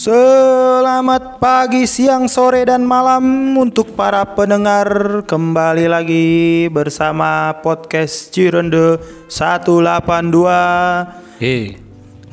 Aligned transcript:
Selamat 0.00 1.36
pagi, 1.36 1.84
siang, 1.84 2.24
sore, 2.24 2.64
dan 2.64 2.88
malam 2.88 3.52
untuk 3.52 3.92
para 3.92 4.24
pendengar. 4.32 5.20
Kembali 5.28 5.92
lagi 5.92 6.64
bersama 6.72 7.52
podcast 7.60 8.32
Cirende 8.32 8.96
182 9.28 11.36
Hei, 11.36 11.76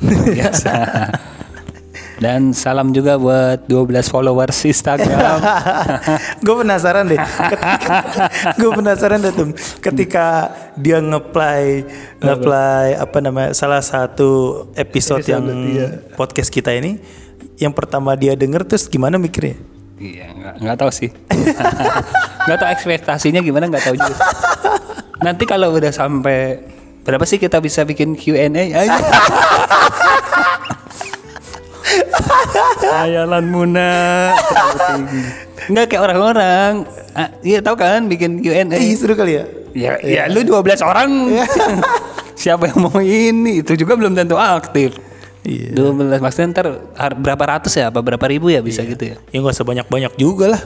biasa. 0.00 0.72
Dan 2.16 2.56
salam 2.56 2.96
juga 2.96 3.20
buat 3.20 3.68
12 3.68 4.16
followers 4.16 4.64
Instagram. 4.64 5.36
Gue 6.48 6.64
penasaran 6.64 7.04
deh. 7.04 7.20
Gue 8.64 8.70
penasaran 8.80 9.20
deh 9.20 9.32
tuh 9.36 9.52
Ketika 9.84 10.56
dia 10.74 10.98
ngeplay 11.04 11.84
Ngeplay 12.18 12.98
apa 12.98 13.18
namanya 13.22 13.54
Salah 13.54 13.84
satu 13.84 14.64
episode, 14.74 15.22
yang 15.30 15.46
podcast 16.16 16.50
kita 16.50 16.74
ini 16.74 16.98
Yang 17.58 17.74
pertama 17.74 18.14
dia 18.14 18.38
denger 18.38 18.62
terus 18.62 18.86
gimana 18.86 19.18
mikirnya? 19.18 19.58
Iya, 19.98 20.30
nggak 20.30 20.54
nggak 20.62 20.76
tahu 20.78 20.90
sih. 20.94 21.10
nggak 22.46 22.58
tahu 22.62 22.68
ekspektasinya 22.70 23.42
gimana 23.42 23.66
nggak 23.66 23.82
tahu 23.82 23.96
juga. 23.98 24.14
Nanti 25.18 25.42
kalau 25.42 25.74
udah 25.74 25.90
sampai 25.90 26.62
berapa 27.02 27.26
sih 27.26 27.42
kita 27.42 27.58
bisa 27.58 27.82
bikin 27.82 28.14
Q&A? 28.14 28.46
Ayo. 28.54 28.94
Ayalan 33.02 33.50
Muna. 33.50 33.90
Nggak 35.66 35.86
kayak 35.90 36.02
orang-orang. 36.06 36.72
Ah, 37.18 37.34
Iya 37.42 37.58
tahu 37.58 37.74
kan 37.74 38.06
bikin 38.06 38.38
Q&A. 38.38 38.70
Eh 38.70 38.94
seru 38.94 39.18
kali 39.18 39.42
ya? 39.42 39.44
Ya, 39.74 39.92
ya 40.00 40.22
lu 40.30 40.46
12 40.46 40.78
orang. 40.86 41.10
Siapa 42.40 42.70
yang 42.70 42.86
mau 42.86 43.02
ini? 43.02 43.66
Itu 43.66 43.74
juga 43.74 43.98
belum 43.98 44.14
tentu 44.14 44.38
aktif. 44.38 44.94
Iya 45.48 45.72
12 45.72 46.20
maksudnya 46.20 46.48
ntar 46.52 46.66
berapa 47.16 47.44
ratus 47.56 47.72
ya 47.72 47.88
apa 47.88 48.04
berapa 48.04 48.20
ribu 48.28 48.52
ya 48.52 48.60
bisa 48.60 48.84
gitu 48.84 49.00
ya. 49.00 49.16
Ya 49.32 49.38
gak 49.40 49.56
sebanyak-banyak 49.56 50.12
juga 50.20 50.52
lah 50.52 50.62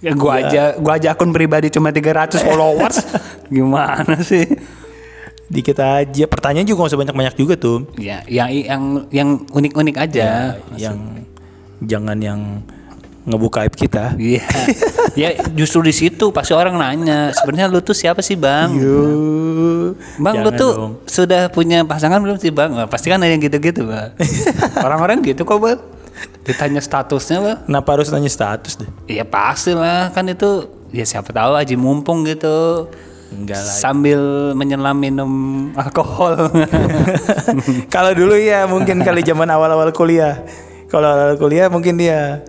Ya 0.00 0.12
gua 0.12 0.40
aja 0.40 0.76
gua 0.80 0.96
aja 0.96 1.12
akun 1.12 1.32
pribadi 1.32 1.68
cuma 1.68 1.92
300 1.92 2.40
followers. 2.48 3.04
Gimana 3.52 4.20
sih? 4.20 4.44
Dikit 5.44 5.76
aja 5.76 6.24
Pertanyaan 6.24 6.64
juga 6.64 6.88
gak 6.88 6.96
usah 6.96 7.00
banyak-banyak 7.04 7.34
juga 7.36 7.54
tuh 7.60 7.84
Ya, 8.00 8.24
yang 8.24 8.48
yang 8.48 8.82
yang 9.12 9.28
unik-unik 9.52 9.96
aja. 10.00 10.56
Yang 10.72 10.96
Jangan 11.84 12.16
yang 12.24 12.40
Ngebuka 13.24 13.64
aib 13.64 13.72
kita 13.72 14.12
Iya. 14.20 14.44
ya 15.20 15.28
justru 15.56 15.80
di 15.80 15.96
situ 15.96 16.28
pasti 16.28 16.52
orang 16.52 16.76
nanya, 16.76 17.32
sebenarnya 17.32 17.72
lu 17.72 17.80
tuh 17.80 17.96
siapa 17.96 18.20
sih, 18.20 18.36
Bang? 18.36 18.76
Yuh 18.76 19.96
Bang, 20.20 20.44
lu 20.44 20.52
Jangan 20.52 20.60
tuh 20.60 20.72
dong. 20.76 20.92
sudah 21.08 21.42
punya 21.48 21.80
pasangan 21.88 22.20
belum 22.20 22.36
sih, 22.36 22.52
Bang? 22.52 22.76
Wah, 22.76 22.84
pasti 22.84 23.08
kan 23.08 23.22
ada 23.22 23.32
yang 23.32 23.40
gitu-gitu, 23.40 23.88
Bang. 23.88 24.12
Orang-orang 24.86 25.24
gitu 25.24 25.48
kok, 25.48 25.56
Bang. 25.56 25.80
Ditanya 26.44 26.84
statusnya, 26.84 27.38
Bang. 27.40 27.58
Kenapa 27.64 27.88
harus 27.96 28.12
nanya 28.12 28.28
status 28.28 28.76
deh? 28.76 28.90
Iya 29.08 29.24
pasti 29.24 29.72
lah, 29.72 30.12
kan 30.12 30.28
itu 30.28 30.68
ya 30.92 31.08
siapa 31.08 31.32
tahu 31.32 31.56
aja 31.56 31.72
mumpung 31.80 32.28
gitu. 32.28 32.92
Enggak 33.34 33.58
lah 33.58 33.74
Sambil 33.74 34.20
menyelam 34.54 34.94
minum 34.94 35.32
alkohol. 35.74 36.54
Kalau 37.94 38.12
dulu 38.14 38.36
ya 38.36 38.68
mungkin 38.68 39.02
kali 39.02 39.26
zaman 39.26 39.50
awal-awal 39.50 39.90
kuliah 39.90 40.38
Kalau 40.86 41.08
awal 41.10 41.34
kuliah 41.34 41.66
mungkin 41.66 41.98
dia 41.98 42.46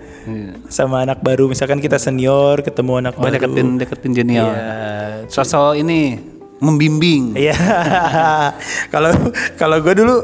Sama 0.68 1.06
anak 1.06 1.22
baru 1.22 1.46
Misalkan 1.46 1.78
kita 1.78 2.02
senior 2.02 2.66
Ketemu 2.66 3.06
anak 3.06 3.14
Oh, 3.16 3.24
baru 3.24 3.38
deketin 3.38 3.68
deketin 3.78 4.12
junior. 4.12 4.52
Iya. 4.52 5.30
Sosok 5.30 5.78
ini 5.80 6.18
membimbing. 6.64 7.36
Iya. 7.36 7.56
Kalau 8.94 9.12
kalau 9.60 9.78
gue 9.84 9.92
dulu, 9.92 10.16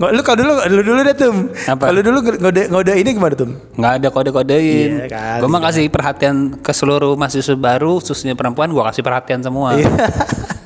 lu 0.00 0.22
kalau 0.24 0.38
dulu 0.40 0.52
lu 0.72 0.80
dulu 0.80 1.00
deh 1.04 1.12
tuh. 1.12 1.32
Kalau 1.52 2.00
dulu 2.00 2.18
ngode 2.24 2.62
ngode 2.72 2.92
ini 2.96 3.10
gimana 3.12 3.34
tuh? 3.36 3.52
nggak 3.76 3.92
ada 4.00 4.08
kode-kodein. 4.08 5.04
Iya, 5.04 5.06
kali 5.12 5.40
gue 5.44 5.48
mah 5.50 5.60
kasih 5.68 5.84
perhatian 5.92 6.56
ke 6.64 6.72
seluruh 6.72 7.12
mahasiswa 7.20 7.52
baru, 7.52 8.00
khususnya 8.00 8.32
perempuan, 8.32 8.72
gue 8.72 8.80
kasih 8.80 9.04
perhatian 9.04 9.44
semua. 9.44 9.76
Iya. 9.76 9.88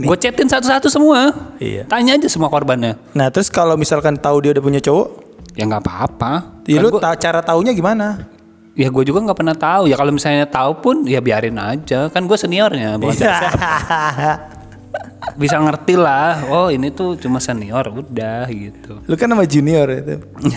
Gue 0.00 0.16
chatin 0.16 0.48
satu-satu 0.48 0.88
semua. 0.88 1.28
Iya. 1.60 1.84
Tanya 1.84 2.16
aja 2.16 2.24
semua 2.24 2.48
korbannya. 2.48 2.96
Nah 3.12 3.28
terus 3.28 3.52
kalau 3.52 3.76
misalkan 3.76 4.16
tahu 4.16 4.40
dia 4.40 4.56
udah 4.56 4.64
punya 4.64 4.80
cowok, 4.80 5.29
Ya 5.54 5.66
nggak 5.66 5.82
apa-apa. 5.82 6.62
ya 6.64 6.78
Kan 6.78 6.84
lu 6.84 6.90
gua- 6.94 7.02
ta- 7.02 7.18
cara 7.18 7.40
taunya 7.40 7.72
gimana? 7.72 8.28
ya 8.70 8.88
gue 8.88 9.04
juga 9.04 9.20
nggak 9.20 9.36
pernah 9.36 9.52
tahu. 9.52 9.90
Ya 9.90 9.96
kalau 9.98 10.08
misalnya 10.08 10.46
tahu 10.48 10.72
pun, 10.80 10.96
ya 11.04 11.20
biarin 11.20 11.58
aja. 11.58 12.08
Kan 12.08 12.24
gue 12.24 12.38
seniornya, 12.38 12.96
bukan 12.96 13.12
siapa. 13.12 13.52
bisa 15.40 15.60
ngerti 15.60 16.00
lah. 16.00 16.48
Oh 16.48 16.72
ini 16.72 16.88
tuh 16.88 17.14
cuma 17.14 17.36
senior, 17.38 17.84
udah 17.86 18.48
gitu. 18.48 19.04
lu 19.04 19.14
kan 19.14 19.28
nama 19.28 19.44
junior 19.44 19.84
itu. 19.90 20.16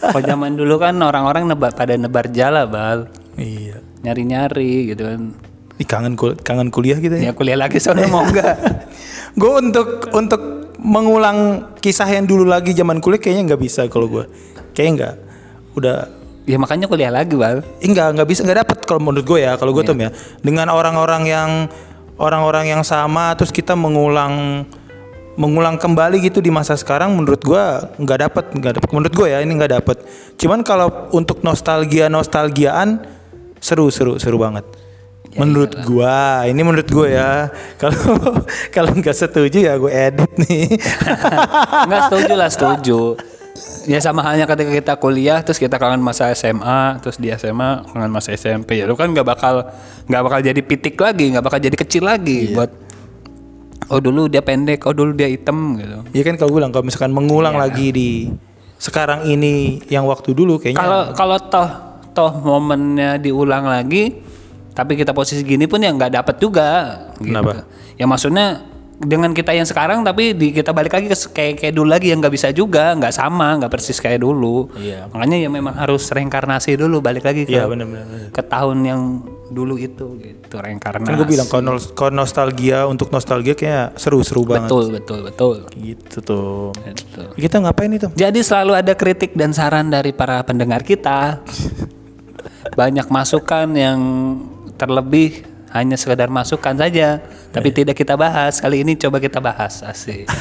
Kalau 0.00 0.20
zaman 0.20 0.56
dulu 0.56 0.80
kan 0.80 0.96
orang-orang 0.98 1.44
nebar, 1.44 1.76
pada 1.76 1.94
nebar 1.94 2.32
jala 2.32 2.64
bal, 2.64 3.12
iya. 3.36 3.76
nyari-nyari 4.00 4.88
gitu 4.90 5.04
kan. 5.04 5.20
Ih, 5.74 5.86
kangen 5.86 6.14
kul- 6.14 6.38
kangen 6.38 6.70
kuliah 6.70 6.98
gitu 7.02 7.14
ya. 7.18 7.30
Ya 7.30 7.32
kuliah 7.34 7.58
lagi 7.58 7.82
soalnya 7.82 8.06
mau 8.06 8.22
enggak? 8.22 8.54
gue 9.40 9.52
untuk 9.58 9.88
untuk 10.14 10.40
mengulang 10.78 11.70
kisah 11.82 12.06
yang 12.06 12.28
dulu 12.28 12.46
lagi 12.46 12.76
zaman 12.76 13.02
kuliah 13.02 13.18
kayaknya 13.18 13.54
nggak 13.54 13.62
bisa 13.62 13.86
kalau 13.90 14.06
gue. 14.06 14.24
Kayaknya 14.74 14.92
nggak. 14.94 15.14
Udah 15.74 15.96
Ya 16.44 16.60
makanya 16.60 16.84
kuliah 16.84 17.08
lagi 17.08 17.32
bal. 17.40 17.64
Enggak, 17.80 18.20
nggak 18.20 18.28
bisa, 18.28 18.44
nggak 18.44 18.68
dapet 18.68 18.78
kalau 18.84 19.00
menurut 19.00 19.24
gue 19.24 19.40
ya. 19.40 19.56
Kalau 19.56 19.72
gue 19.72 19.80
tuh 19.80 19.96
ya, 19.96 20.12
dengan 20.44 20.68
orang-orang 20.68 21.24
yang 21.24 21.50
orang-orang 22.20 22.68
yang 22.68 22.82
sama, 22.84 23.32
terus 23.32 23.48
kita 23.48 23.72
mengulang 23.72 24.64
mengulang 25.40 25.80
kembali 25.80 26.20
gitu 26.20 26.44
di 26.44 26.52
masa 26.52 26.76
sekarang, 26.76 27.16
menurut 27.16 27.40
gue 27.40 27.64
nggak 27.96 28.18
dapet, 28.28 28.44
nggak 28.60 28.72
dapet. 28.76 28.88
Menurut 28.92 29.12
gue 29.16 29.26
ya 29.32 29.40
ini 29.40 29.56
nggak 29.56 29.72
dapet. 29.80 29.96
Cuman 30.36 30.60
kalau 30.60 31.08
untuk 31.16 31.40
nostalgia 31.40 32.12
nostalgiaan 32.12 33.00
seru 33.56 33.88
seru 33.88 34.20
seru 34.20 34.36
banget. 34.36 34.68
Menurut 35.34 35.72
gua, 35.86 36.46
ini 36.46 36.60
menurut 36.62 36.88
gue 36.88 37.08
ya. 37.14 37.50
Kalau 37.82 38.40
kalau 38.70 38.90
nggak 38.94 39.14
setuju 39.14 39.58
ya 39.60 39.74
gue 39.76 39.92
edit 39.92 40.30
nih. 40.40 40.78
Enggak 41.86 42.02
setuju 42.08 42.32
lah 42.34 42.50
setuju. 42.50 43.00
Ya 43.84 44.00
sama 44.00 44.24
halnya 44.24 44.48
ketika 44.48 44.72
kita 44.72 44.92
kuliah 44.96 45.44
terus 45.44 45.60
kita 45.60 45.76
kangen 45.76 46.00
masa 46.00 46.32
SMA 46.32 46.98
terus 47.04 47.20
di 47.20 47.28
SMA 47.36 47.84
kangen 47.92 48.10
masa 48.10 48.32
SMP 48.32 48.80
ya 48.80 48.88
lu 48.88 48.96
kan 48.96 49.12
nggak 49.12 49.22
bakal 49.22 49.68
nggak 50.08 50.22
bakal 50.24 50.38
jadi 50.40 50.60
pitik 50.64 50.96
lagi 50.96 51.36
nggak 51.36 51.44
bakal 51.44 51.60
jadi 51.60 51.76
kecil 51.76 52.08
lagi 52.08 52.56
buat 52.56 52.72
oh 53.92 54.00
dulu 54.00 54.32
dia 54.32 54.40
pendek 54.40 54.88
oh 54.88 54.96
dulu 54.96 55.12
dia 55.12 55.28
hitam 55.28 55.76
gitu 55.76 56.00
ya 56.16 56.22
kan 56.24 56.34
kalau 56.40 56.50
bilang 56.56 56.72
kalau 56.72 56.88
misalkan 56.88 57.12
mengulang 57.12 57.54
lagi 57.54 57.92
di 57.92 58.08
sekarang 58.80 59.24
ini 59.28 59.84
yang 59.88 60.04
waktu 60.04 60.36
dulu 60.36 60.60
kayaknya 60.60 60.80
Kalau 60.80 61.02
kalau 61.16 61.38
toh 61.48 61.68
toh 62.14 62.32
momennya 62.44 63.18
diulang 63.18 63.66
lagi, 63.66 64.22
tapi 64.74 64.98
kita 64.98 65.14
posisi 65.14 65.46
gini 65.46 65.70
pun 65.70 65.78
ya 65.78 65.94
nggak 65.94 66.12
dapat 66.20 66.36
juga. 66.42 66.70
Gitu. 67.22 67.30
Kenapa? 67.30 67.62
Ya 67.94 68.10
maksudnya 68.10 68.74
dengan 68.94 69.34
kita 69.34 69.50
yang 69.50 69.66
sekarang 69.66 70.06
tapi 70.06 70.38
di, 70.38 70.54
kita 70.54 70.70
balik 70.70 70.94
lagi 70.94 71.10
ke 71.10 71.16
kayak 71.34 71.54
kayak 71.58 71.74
dulu 71.74 71.88
lagi 71.90 72.14
yang 72.14 72.22
nggak 72.22 72.34
bisa 72.34 72.54
juga, 72.54 72.94
nggak 72.94 73.10
sama, 73.10 73.58
nggak 73.58 73.70
persis 73.70 73.98
kayak 73.98 74.22
dulu. 74.22 74.70
Iya. 74.78 75.10
Makanya 75.10 75.36
ya 75.42 75.48
memang 75.50 75.74
harus 75.74 76.06
reinkarnasi 76.10 76.78
dulu, 76.78 77.02
balik 77.02 77.26
lagi 77.26 77.42
ke 77.46 77.54
Iya 77.58 77.66
benar-benar. 77.66 78.30
ke 78.30 78.42
tahun 78.42 78.78
yang 78.86 79.00
dulu 79.50 79.74
itu 79.78 80.18
gitu 80.22 80.56
reinkarnasi. 80.58 81.10
Kan 81.10 81.14
gue 81.18 81.28
bilang 81.28 81.48
kalau 81.50 82.12
nostalgia 82.14 82.86
untuk 82.86 83.10
nostalgia 83.10 83.54
kayak 83.58 83.98
seru-seru 83.98 84.46
banget. 84.46 84.70
betul 84.70 84.84
betul 84.94 85.18
betul. 85.26 85.56
Gitu 85.74 86.16
tuh. 86.22 86.70
Betul. 86.74 87.26
Kita 87.34 87.56
ngapain 87.62 87.90
itu? 87.90 88.06
Jadi 88.14 88.40
selalu 88.46 88.78
ada 88.78 88.94
kritik 88.94 89.34
dan 89.34 89.50
saran 89.50 89.90
dari 89.90 90.14
para 90.14 90.42
pendengar 90.46 90.86
kita. 90.86 91.42
Banyak 92.78 93.06
masukan 93.06 93.70
yang 93.76 94.00
terlebih 94.76 95.48
hanya 95.74 95.98
sekedar 95.98 96.30
masukan 96.30 96.78
saja, 96.78 97.18
tapi 97.50 97.74
tidak 97.74 97.98
kita 97.98 98.14
bahas. 98.14 98.62
Kali 98.62 98.86
ini 98.86 98.94
coba 98.94 99.18
kita 99.18 99.42
bahas, 99.42 99.82
asik. 99.82 100.30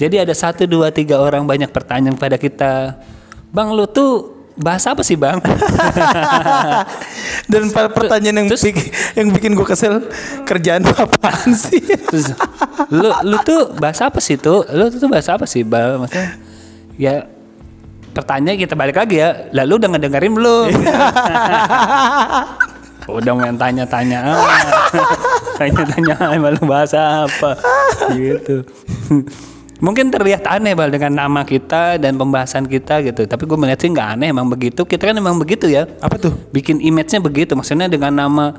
Jadi 0.00 0.20
ada 0.20 0.34
satu, 0.36 0.68
dua, 0.68 0.92
tiga 0.92 1.22
orang 1.22 1.46
banyak 1.46 1.70
pertanyaan 1.72 2.18
pada 2.18 2.36
kita. 2.36 2.98
Bang, 3.54 3.72
lu 3.72 3.88
tuh 3.88 4.36
bahas 4.56 4.84
apa 4.88 5.04
sih 5.04 5.16
bang? 5.16 5.40
Dan 7.52 7.70
per- 7.70 7.92
pertanyaan 7.92 8.44
yang 8.44 8.48
bikin, 8.48 8.74
yang 9.16 9.28
bikin 9.32 9.52
gue 9.52 9.66
kesel 9.68 10.04
kerjaan 10.44 10.84
apaan 10.84 11.52
sih? 11.52 11.80
Terus, 11.80 12.32
lu 12.92 13.08
lu 13.24 13.36
tuh 13.44 13.72
bahas 13.76 14.00
apa 14.00 14.20
sih 14.20 14.40
tuh? 14.40 14.64
Lu 14.72 14.88
tuh 14.92 15.08
bahas 15.08 15.28
apa 15.28 15.44
sih, 15.48 15.64
Bal? 15.64 16.00
Maksudnya 16.00 16.40
ya 16.96 17.28
pertanyaan 18.16 18.56
kita 18.56 18.72
balik 18.72 18.96
lagi 18.96 19.20
ya. 19.20 19.52
Lalu 19.52 19.72
udah 19.84 19.88
ngedengerin 19.92 20.32
belum? 20.32 20.68
udah 23.20 23.32
main 23.36 23.54
tanya-tanya. 23.54 24.20
Tanya-tanya 25.60 26.14
ah, 26.20 26.36
emang 26.36 26.58
lu 26.58 26.64
bahas 26.68 26.92
apa? 26.96 27.56
gitu. 28.12 28.66
Mungkin 29.78 30.08
terlihat 30.08 30.48
aneh 30.48 30.72
bal 30.72 30.88
dengan 30.88 31.12
nama 31.28 31.44
kita 31.44 32.00
dan 32.00 32.16
pembahasan 32.16 32.64
kita 32.66 33.04
gitu. 33.04 33.28
Tapi 33.28 33.44
gue 33.44 33.58
melihat 33.60 33.78
sih 33.84 33.92
nggak 33.92 34.08
aneh 34.16 34.28
emang 34.32 34.48
begitu. 34.48 34.82
Kita 34.88 35.12
kan 35.12 35.16
emang 35.16 35.36
begitu 35.36 35.68
ya. 35.68 35.86
Apa 36.00 36.16
tuh? 36.16 36.34
Bikin 36.50 36.80
image-nya 36.80 37.20
begitu. 37.20 37.52
Maksudnya 37.52 37.86
dengan 37.86 38.16
nama 38.16 38.56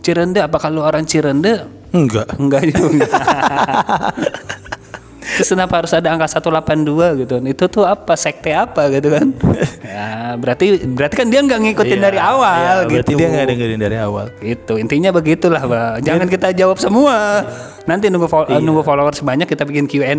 Cirende, 0.00 0.38
apa 0.44 0.60
kalau 0.60 0.84
orang 0.84 1.04
Cirende 1.08 1.66
Enggak. 1.96 2.36
Enggak 2.36 2.62
juga. 2.74 3.08
Terus 5.36 5.48
kenapa 5.52 5.84
harus 5.84 5.92
ada 5.92 6.08
angka 6.08 6.26
182 6.32 7.20
gitu? 7.20 7.34
Itu 7.44 7.64
tuh 7.68 7.84
apa? 7.84 8.16
Sekte 8.16 8.50
apa 8.50 8.88
gitu 8.88 9.12
kan? 9.12 9.36
ya, 9.84 10.32
berarti 10.34 10.80
berarti 10.88 11.14
kan 11.14 11.28
dia 11.28 11.40
nggak 11.40 11.60
ngikutin 11.60 12.00
dari 12.00 12.16
awal 12.16 12.56
Iya, 12.56 12.74
Berarti 12.88 13.12
gitu. 13.12 13.20
dia 13.20 13.28
nggak 13.28 13.46
dengerin 13.46 13.80
dari 13.80 13.96
awal. 14.00 14.26
Gitu. 14.38 14.72
Intinya 14.80 15.10
begitulah, 15.12 15.60
Pak. 15.60 16.00
Jangan 16.00 16.26
kita 16.26 16.48
jawab 16.50 16.80
semua. 16.80 17.44
Nanti 17.84 18.08
nunggu 18.08 18.26
fol- 18.26 18.48
Iya. 18.48 18.58
nunggu 18.58 18.82
followers 18.82 19.20
banyak 19.20 19.46
kita 19.46 19.62
bikin 19.62 19.86
Q&A. 19.86 20.16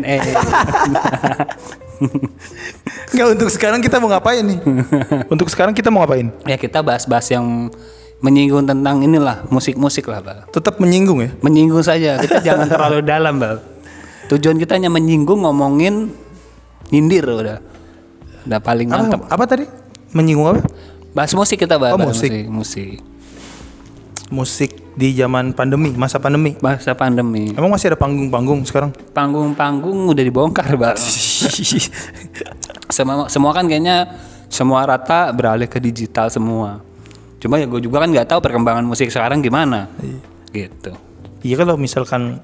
Enggak 3.12 3.28
untuk 3.34 3.50
sekarang 3.50 3.82
kita 3.82 3.98
mau 3.98 4.08
ngapain 4.08 4.46
nih? 4.46 4.60
untuk 5.34 5.50
sekarang 5.50 5.74
kita 5.74 5.90
mau 5.90 6.06
ngapain? 6.06 6.30
ya 6.46 6.56
kita 6.56 6.80
bahas-bahas 6.80 7.28
yang 7.28 7.74
menyinggung 8.18 8.66
tentang 8.66 9.02
inilah 9.02 9.46
musik-musik 9.50 10.10
lah, 10.10 10.22
Pak. 10.22 10.50
Tetap 10.50 10.82
menyinggung 10.82 11.22
ya. 11.22 11.30
Menyinggung 11.42 11.86
saja. 11.86 12.18
Kita 12.18 12.42
jangan 12.42 12.66
terlalu 12.66 13.06
dalam, 13.06 13.38
Pak. 13.38 13.77
Tujuan 14.28 14.60
kita 14.60 14.76
hanya 14.76 14.92
menyinggung, 14.92 15.48
ngomongin, 15.48 16.12
nyindir 16.92 17.24
udah. 17.24 17.60
Udah 18.48 18.60
paling 18.60 18.88
mantap. 18.92 19.24
Apa, 19.28 19.40
apa 19.40 19.44
tadi? 19.48 19.66
Menyinggung 20.12 20.48
apa? 20.52 20.62
Bahas 21.16 21.32
musik 21.36 21.60
kita 21.60 21.80
bahas, 21.80 21.96
Oh, 21.96 22.00
bahas 22.00 22.16
musik. 22.16 22.32
musik. 22.48 22.48
musik. 22.52 22.98
Musik 24.28 24.72
di 25.00 25.16
zaman 25.16 25.56
pandemi, 25.56 25.96
masa 25.96 26.20
pandemi. 26.20 26.60
Masa 26.60 26.92
pandemi. 26.92 27.56
Emang 27.56 27.72
masih 27.72 27.96
ada 27.96 28.00
panggung-panggung 28.00 28.68
sekarang? 28.68 28.92
Panggung-panggung 29.16 30.12
udah 30.12 30.24
dibongkar, 30.24 30.68
Bang. 30.76 31.00
semua 32.88 33.28
semua 33.28 33.52
kan 33.56 33.68
kayaknya 33.68 34.20
semua 34.52 34.84
rata 34.84 35.32
beralih 35.32 35.68
ke 35.72 35.80
digital 35.80 36.28
semua. 36.28 36.84
Cuma 37.38 37.62
ya 37.62 37.70
gue 37.70 37.80
juga 37.80 38.04
kan 38.04 38.10
nggak 38.12 38.28
tahu 38.28 38.40
perkembangan 38.42 38.84
musik 38.84 39.08
sekarang 39.08 39.40
gimana. 39.40 39.88
Gitu. 40.52 40.92
Iya 41.46 41.56
kalau 41.64 41.78
misalkan 41.78 42.42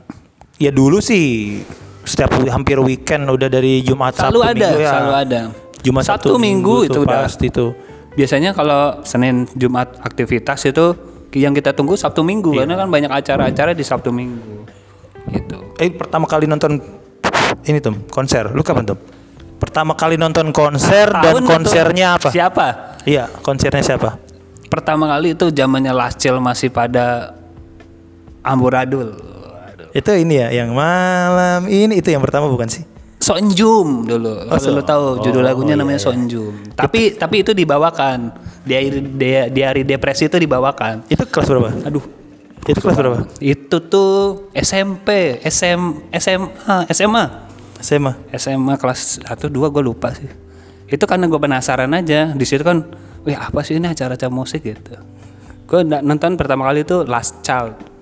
ya 0.58 0.70
dulu 0.70 1.02
sih 1.02 1.60
setiap 2.04 2.36
hampir 2.48 2.78
weekend 2.84 3.26
udah 3.26 3.48
dari 3.48 3.80
Jumat 3.82 4.14
Selalu 4.14 4.40
Sabtu 4.40 4.40
ada, 4.44 4.54
Minggu 4.68 4.80
ya. 4.80 4.90
selalu 4.92 5.14
ada. 5.16 5.42
Jumat 5.84 6.04
Sabtu, 6.04 6.28
Sabtu 6.32 6.40
Minggu 6.40 6.76
itu 6.88 7.00
udah. 7.04 7.20
pasti 7.28 7.48
tuh. 7.52 7.72
Biasanya 8.14 8.54
kalau 8.54 9.02
Senin 9.04 9.50
Jumat 9.58 10.00
aktivitas 10.00 10.62
itu 10.64 10.94
yang 11.34 11.52
kita 11.52 11.74
tunggu 11.74 11.98
Sabtu 11.98 12.22
Minggu 12.22 12.54
Iya. 12.54 12.64
karena 12.64 12.76
kan 12.78 12.88
banyak 12.92 13.12
acara-acara 13.12 13.72
di 13.74 13.82
Sabtu 13.82 14.14
Minggu. 14.14 14.68
Gitu. 15.32 15.58
Eh 15.80 15.90
pertama 15.92 16.28
kali 16.30 16.46
nonton 16.46 16.78
ini 17.66 17.80
tuh 17.80 17.96
konser. 18.12 18.52
Lu 18.54 18.62
kapan 18.62 18.86
tuh? 18.86 19.00
Pertama 19.58 19.96
kali 19.96 20.20
nonton 20.20 20.52
konser 20.52 21.08
dan 21.08 21.24
Tahun 21.24 21.42
itu 21.42 21.50
konsernya 21.50 22.08
apa? 22.20 22.30
Siapa? 22.30 22.68
Iya, 23.08 23.32
konsernya 23.42 23.80
siapa? 23.80 24.20
Pertama 24.68 25.08
kali 25.08 25.34
itu 25.34 25.48
zamannya 25.50 25.96
Last 25.96 26.20
Chill 26.20 26.36
masih 26.38 26.68
pada 26.68 27.32
amburadul. 28.44 29.16
Itu 29.94 30.10
ini 30.18 30.42
ya, 30.42 30.50
yang 30.50 30.74
malam 30.74 31.70
ini 31.70 32.02
itu 32.02 32.10
yang 32.10 32.26
pertama 32.26 32.50
bukan 32.50 32.66
sih? 32.66 32.84
Sonjum 33.24 34.04
dulu. 34.04 34.50
Kalau 34.52 34.60
so- 34.60 34.76
lu 34.76 34.84
tahu 34.84 35.06
judul 35.24 35.40
oh, 35.40 35.48
lagunya 35.48 35.78
iya, 35.78 35.80
namanya 35.80 36.00
iya. 36.02 36.08
Sonjum. 36.12 36.54
Tapi 36.76 37.16
tapi 37.16 37.46
itu 37.46 37.56
dibawakan. 37.56 38.36
Di 38.68 38.74
hari 38.76 38.90
di, 39.00 39.30
di 39.54 39.62
hari 39.64 39.82
depresi 39.88 40.28
itu 40.28 40.36
dibawakan. 40.36 41.08
Itu 41.08 41.24
kelas 41.24 41.48
berapa? 41.48 41.72
Aduh, 41.88 42.04
Itu 42.68 42.80
kelas 42.84 42.96
berapa? 43.00 43.18
itu 43.40 43.78
tuh 43.88 44.48
SMP, 44.52 45.40
SM, 45.46 46.12
SMA, 46.20 46.78
SMA. 46.92 47.24
SMA. 47.80 48.12
SMA 48.36 48.74
kelas 48.80 49.24
1 49.24 49.52
2 49.52 49.52
gue 49.72 49.84
lupa 49.84 50.12
sih. 50.16 50.28
Itu 50.88 51.08
karena 51.08 51.28
gue 51.28 51.40
penasaran 51.40 51.92
aja. 51.96 52.32
Di 52.36 52.46
situ 52.48 52.64
kan, 52.64 52.88
wih 53.24 53.36
apa 53.36 53.64
sih 53.64 53.80
ini 53.80 53.88
acara-acara 53.88 54.32
musik 54.32 54.64
gitu. 54.64 55.00
Gue 55.64 55.84
nonton 55.84 56.36
pertama 56.36 56.68
kali 56.68 56.84
itu 56.84 57.08
Last 57.08 57.40
Child. 57.44 57.93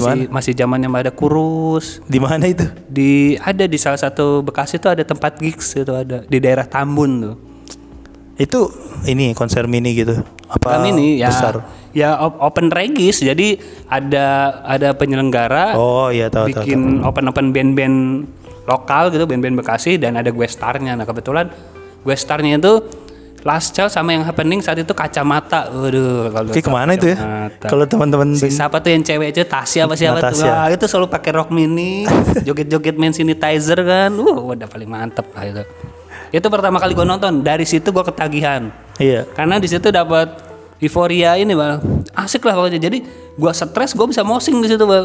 Masih 0.00 0.26
masih 0.30 0.52
zamannya 0.56 0.88
ada 0.90 1.12
kurus. 1.14 2.02
Di 2.06 2.18
mana 2.18 2.44
itu? 2.46 2.66
Di 2.90 3.38
ada 3.38 3.64
di 3.64 3.78
salah 3.78 3.98
satu 3.98 4.42
Bekasi 4.42 4.82
itu 4.82 4.88
ada 4.90 5.02
tempat 5.06 5.38
gigs 5.38 5.74
itu 5.78 5.92
ada 5.94 6.26
di 6.26 6.38
daerah 6.42 6.66
Tambun 6.66 7.10
tuh. 7.22 7.36
Itu 8.34 8.70
ini 9.06 9.30
konser 9.32 9.70
mini 9.70 9.94
gitu. 9.94 10.18
Apa 10.50 10.78
Kami 10.78 10.90
ini 10.92 11.06
ya 11.22 11.30
besar? 11.30 11.62
ya 11.94 12.18
op- 12.18 12.42
open 12.42 12.74
regis 12.74 13.22
jadi 13.22 13.54
ada 13.86 14.60
ada 14.66 14.90
penyelenggara 14.98 15.78
Oh 15.78 16.10
iya 16.10 16.26
tahu 16.26 16.50
tahu. 16.50 16.66
bikin 16.66 17.00
open 17.06 17.30
open 17.30 17.54
band-band 17.54 18.26
lokal 18.66 19.14
gitu 19.14 19.24
band-band 19.30 19.54
Bekasi 19.62 19.96
dan 19.96 20.18
ada 20.18 20.34
gue 20.34 20.46
starnya 20.50 20.98
nah 20.98 21.06
kebetulan 21.06 21.54
gue 22.02 22.16
starnya 22.18 22.58
itu 22.58 22.82
Last 23.44 23.76
Child 23.76 23.92
sama 23.92 24.16
yang 24.16 24.24
happening 24.24 24.64
saat 24.64 24.80
itu 24.80 24.88
kacamata. 24.90 25.68
Waduh 25.68 26.32
kalau 26.32 26.48
Oke 26.48 26.64
ke 26.64 26.70
mana 26.72 26.96
itu 26.96 27.12
ya? 27.12 27.16
Kalau 27.60 27.84
teman-teman 27.84 28.32
si 28.32 28.48
siapa 28.48 28.80
tuh 28.80 28.96
yang 28.96 29.04
cewek 29.04 29.36
itu? 29.36 29.44
Tasya 29.44 29.84
apa 29.84 29.94
siapa 29.94 30.16
tuh? 30.18 30.32
Natasha. 30.32 30.48
Wah, 30.48 30.66
itu 30.72 30.84
selalu 30.88 31.06
pakai 31.12 31.30
rok 31.36 31.52
mini 31.52 32.08
joget-joget 32.48 32.96
main 32.96 33.12
sanitizer 33.12 33.76
kan. 33.84 34.16
Uh 34.16 34.56
udah 34.56 34.64
paling 34.64 34.88
mantep 34.88 35.28
lah 35.30 35.44
itu. 35.44 35.62
Itu 36.32 36.48
pertama 36.48 36.80
kali 36.80 36.96
gue 36.96 37.04
nonton. 37.04 37.44
Dari 37.44 37.68
situ 37.68 37.92
gue 37.92 38.02
ketagihan. 38.02 38.72
Iya. 38.96 39.26
karena 39.34 39.58
di 39.58 39.66
situ 39.66 39.90
dapat 39.90 40.38
euforia 40.78 41.34
ini 41.34 41.50
bang 41.52 41.82
asik 42.16 42.48
lah 42.48 42.56
pokoknya. 42.56 42.80
Jadi 42.80 43.04
gue 43.34 43.52
stres 43.52 43.92
gue 43.92 44.06
bisa 44.08 44.24
mosing 44.24 44.56
di 44.62 44.72
situ 44.72 44.88
bang 44.88 45.04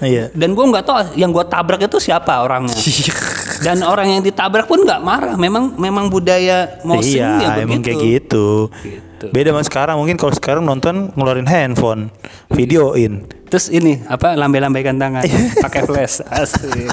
Iya. 0.00 0.32
dan 0.32 0.56
gue 0.56 0.64
nggak 0.64 0.84
tahu 0.84 0.96
yang 1.12 1.28
gue 1.28 1.44
tabrak 1.44 1.84
itu 1.84 2.00
siapa 2.00 2.40
orangnya 2.40 2.72
dan 3.60 3.84
orang 3.84 4.08
yang 4.08 4.22
ditabrak 4.24 4.64
pun 4.64 4.82
nggak 4.82 5.00
marah 5.00 5.34
memang 5.36 5.76
memang 5.76 6.08
budaya 6.08 6.80
mosing 6.82 7.20
iya, 7.20 7.60
ya 7.60 7.64
emang 7.64 7.80
begitu 7.80 7.88
kayak 7.92 8.00
gitu. 8.02 8.48
Gitu. 8.82 9.24
Beda 9.30 9.52
sama 9.52 9.60
sekarang 9.60 9.96
mungkin 10.00 10.16
kalau 10.16 10.32
sekarang 10.32 10.64
nonton 10.64 11.12
ngeluarin 11.12 11.44
handphone, 11.44 12.08
videoin. 12.48 13.28
terus 13.52 13.68
ini 13.68 14.00
apa 14.08 14.32
lambai-lambaikan 14.32 14.96
tangan 14.96 15.26
Iya. 15.26 15.60
pakai 15.60 15.82
flash 15.84 16.22
asik 16.24 16.88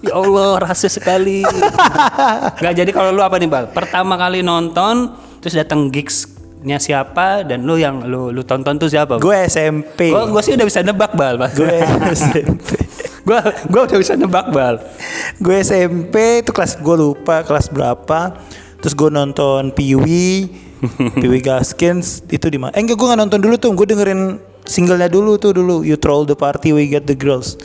ya 0.00 0.16
Allah 0.16 0.58
rahasia 0.58 0.88
sekali 0.88 1.44
nggak 2.58 2.74
jadi 2.74 2.90
kalau 2.90 3.12
lu 3.12 3.20
apa 3.20 3.36
nih 3.36 3.46
bal 3.46 3.68
pertama 3.70 4.16
kali 4.16 4.40
nonton 4.40 5.12
terus 5.38 5.54
datang 5.54 5.92
gigsnya 5.92 6.80
siapa 6.80 7.44
dan 7.44 7.62
lu 7.62 7.76
yang 7.76 8.02
lu 8.08 8.32
lu 8.32 8.42
tonton 8.42 8.74
tuh 8.74 8.88
siapa 8.88 9.20
Gue 9.20 9.36
SMP. 9.46 10.10
Gue 10.10 10.24
gue 10.32 10.42
sih 10.42 10.56
udah 10.56 10.66
bisa 10.66 10.80
nebak 10.82 11.12
bal, 11.12 11.38
Bal. 11.38 11.50
Gue 11.54 11.76
SMP. 12.10 12.74
gue 13.22 13.38
gue 13.68 13.80
udah 13.84 13.98
bisa 14.00 14.16
nebak 14.16 14.48
bal. 14.48 14.80
Gue 15.36 15.56
SMP 15.60 16.40
itu 16.40 16.50
kelas 16.50 16.80
gue 16.80 16.96
lupa 16.96 17.44
kelas 17.44 17.68
berapa. 17.68 18.40
Terus 18.78 18.94
gue 18.94 19.10
nonton 19.10 19.74
Piwi, 19.74 20.48
Piwi 21.20 21.38
Gaskins 21.42 22.22
itu 22.30 22.46
di 22.48 22.56
mana? 22.56 22.72
Eh 22.72 22.80
enggak 22.80 22.96
gue 22.96 23.06
nggak 23.10 23.20
nonton 23.20 23.40
dulu 23.42 23.54
tuh, 23.58 23.74
gue 23.74 23.86
dengerin 23.90 24.38
singlenya 24.64 25.10
dulu 25.10 25.34
tuh 25.36 25.50
dulu. 25.52 25.82
You 25.82 25.98
Troll 25.98 26.24
the 26.24 26.38
Party, 26.38 26.70
We 26.70 26.86
Get 26.86 27.04
the 27.04 27.18
Girls. 27.18 27.58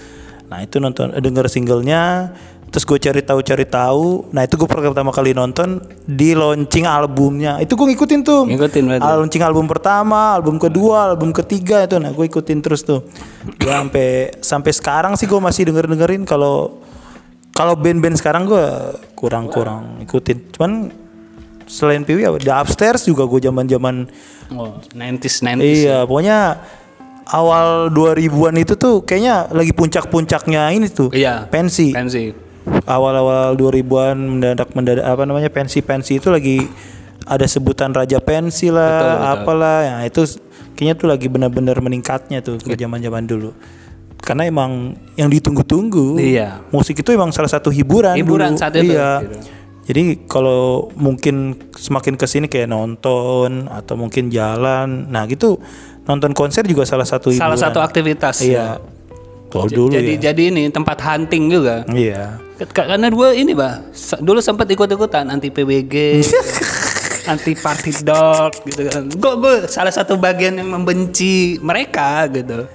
Nah 0.49 0.65
itu 0.65 0.81
nonton 0.81 1.13
denger 1.13 1.45
singlenya. 1.49 2.33
Terus 2.73 2.89
gue 2.89 2.97
cari 2.97 3.21
tahu 3.21 3.45
cari 3.45 3.65
tahu. 3.69 4.33
Nah 4.33 4.49
itu 4.49 4.57
gue 4.57 4.65
pertama 4.65 5.13
kali 5.13 5.37
nonton 5.37 5.77
di 6.09 6.33
launching 6.33 6.89
albumnya. 6.89 7.61
Itu 7.61 7.77
gue 7.77 7.93
ngikutin 7.93 8.25
tuh. 8.25 8.49
Ngikutin 8.49 8.83
berarti. 8.89 9.05
Al- 9.05 9.21
launching 9.21 9.45
album 9.45 9.69
pertama, 9.69 10.33
album 10.33 10.57
kedua, 10.57 11.13
album 11.13 11.29
ketiga 11.29 11.85
itu. 11.85 12.01
Nah 12.01 12.09
gue 12.09 12.25
ikutin 12.25 12.65
terus 12.65 12.81
tuh. 12.81 13.05
Gue 13.61 13.69
sampai 13.69 14.33
sampai 14.41 14.71
sekarang 14.73 15.13
sih 15.13 15.29
gue 15.29 15.37
masih 15.37 15.69
denger 15.69 15.85
dengerin 15.85 16.25
kalau 16.25 16.81
kalau 17.53 17.77
band-band 17.77 18.17
sekarang 18.17 18.49
gue 18.49 18.65
kurang-kurang 19.13 20.01
ikutin. 20.01 20.51
Cuman 20.51 20.89
selain 21.69 22.03
Piwi 22.03 22.25
apa? 22.25 22.37
The 22.41 22.53
Upstairs 22.53 23.05
juga 23.07 23.23
gue 23.29 23.39
zaman-zaman 23.39 24.09
Oh, 24.53 24.77
90s 24.93 25.41
90s. 25.41 25.63
iya 25.63 25.97
pokoknya 26.05 26.61
awal 27.31 27.89
2000-an 27.89 28.55
itu 28.59 28.75
tuh 28.75 29.01
kayaknya 29.01 29.49
lagi 29.49 29.71
puncak-puncaknya 29.71 30.69
ini 30.75 30.91
tuh. 30.91 31.09
Iya. 31.09 31.47
Pensi. 31.47 31.95
Pensi. 31.95 32.35
Awal-awal 32.85 33.55
2000-an 33.55 34.17
mendadak 34.19 34.69
mendadak 34.75 35.05
apa 35.07 35.23
namanya 35.25 35.49
pensi-pensi 35.49 36.19
itu 36.19 36.29
lagi 36.31 36.63
ada 37.23 37.47
sebutan 37.47 37.95
raja 37.95 38.19
pensi 38.19 38.67
lah, 38.67 39.31
apalah. 39.35 39.79
Ya 39.83 39.95
itu 40.11 40.27
kayaknya 40.75 40.95
tuh 40.99 41.07
lagi 41.07 41.27
benar-benar 41.31 41.79
meningkatnya 41.79 42.43
tuh 42.43 42.59
ke 42.59 42.75
zaman-zaman 42.75 43.23
dulu. 43.23 43.55
Karena 44.23 44.47
emang 44.47 44.95
yang 45.19 45.27
ditunggu-tunggu. 45.27 46.15
Iya. 46.15 46.63
Musik 46.71 47.03
itu 47.03 47.11
emang 47.11 47.35
salah 47.35 47.51
satu 47.51 47.67
hiburan. 47.67 48.15
Hiburan 48.15 48.55
dulu. 48.55 48.61
saat 48.63 48.73
itu, 48.79 48.95
Iya. 48.95 49.19
gitu. 49.19 49.37
Jadi 49.83 50.03
kalau 50.31 50.87
mungkin 50.95 51.59
semakin 51.75 52.15
ke 52.15 52.23
sini 52.23 52.47
kayak 52.47 52.71
nonton 52.71 53.67
atau 53.67 53.99
mungkin 53.99 54.31
jalan, 54.31 55.11
nah 55.11 55.27
gitu 55.27 55.59
nonton 56.07 56.31
konser 56.31 56.63
juga 56.63 56.87
salah 56.87 57.03
satu 57.03 57.35
hiburan. 57.35 57.43
Salah 57.51 57.59
satu 57.59 57.83
aktivitas. 57.83 58.39
Iya. 58.39 58.79
Kalau 59.51 59.67
dulu 59.69 59.93
jadi 59.93 60.17
ya. 60.17 60.31
jadi 60.31 60.43
ini 60.55 60.63
tempat 60.71 60.97
hunting 61.03 61.51
juga. 61.51 61.83
Iya. 61.91 62.39
Karena 62.71 63.11
gue 63.11 63.29
ini, 63.35 63.51
Bah. 63.51 63.83
Dulu 64.23 64.39
sempat 64.39 64.71
ikut-ikutan 64.71 65.27
anti 65.29 65.51
PBG. 65.51 66.23
anti 67.31 67.53
party 67.55 67.91
dog 68.03 68.51
gitu 68.63 68.81
kan. 68.87 69.03
Gue 69.11 69.33
gue 69.39 69.55
salah 69.67 69.91
satu 69.91 70.15
bagian 70.15 70.59
yang 70.59 70.71
membenci 70.71 71.59
mereka 71.59 72.27
gitu. 72.31 72.67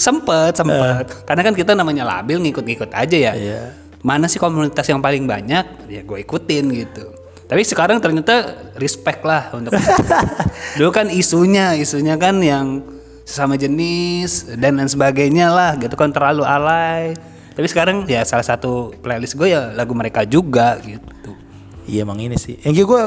Sempet, 0.00 0.56
sempet. 0.56 1.04
Karena 1.28 1.42
kan 1.44 1.52
kita 1.52 1.76
namanya 1.76 2.08
labil 2.08 2.40
ngikut-ngikut 2.40 2.88
aja 2.88 3.16
ya. 3.20 3.32
Iya. 3.36 3.76
Mana 4.00 4.32
sih 4.32 4.40
komunitas 4.40 4.88
yang 4.88 5.04
paling 5.04 5.28
banyak? 5.28 5.92
Ya 5.92 6.00
gue 6.00 6.18
ikutin 6.24 6.64
gitu. 6.72 7.04
Tapi 7.44 7.60
sekarang 7.68 8.00
ternyata 8.00 8.56
respect 8.80 9.20
lah 9.28 9.52
untuk 9.52 9.76
Dulu 10.80 10.88
kan 10.88 11.12
isunya, 11.12 11.76
isunya 11.76 12.16
kan 12.16 12.40
yang 12.40 12.80
sesama 13.28 13.60
jenis 13.60 14.48
dan 14.56 14.80
lain 14.80 14.88
sebagainya 14.88 15.52
lah 15.52 15.76
gitu 15.76 15.92
kan 16.00 16.08
terlalu 16.08 16.48
alay. 16.48 17.12
Tapi 17.52 17.66
sekarang 17.68 18.08
ya 18.08 18.24
salah 18.24 18.46
satu 18.46 18.96
playlist 19.04 19.36
gue 19.36 19.52
ya 19.52 19.68
lagu 19.76 19.92
mereka 19.92 20.24
juga 20.24 20.80
gitu. 20.80 21.36
Iya 21.84 22.08
emang 22.08 22.24
ini 22.24 22.40
sih. 22.40 22.56
Yang 22.64 22.88
gue 22.88 23.02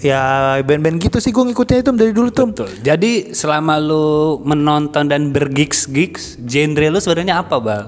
ya 0.00 0.56
band-band 0.64 0.96
gitu 0.98 1.20
sih 1.20 1.28
gue 1.30 1.44
ngikutnya 1.44 1.84
itu 1.84 1.90
dari 1.92 2.12
dulu 2.12 2.28
tuh. 2.32 2.48
Betul. 2.48 2.70
Jadi 2.80 3.36
selama 3.36 3.76
lu 3.76 4.40
menonton 4.42 5.06
dan 5.06 5.28
bergigs 5.30 5.84
gigs, 5.86 6.40
genre 6.40 6.86
lu 6.88 6.98
sebenarnya 6.98 7.44
apa, 7.44 7.56
Bal? 7.60 7.84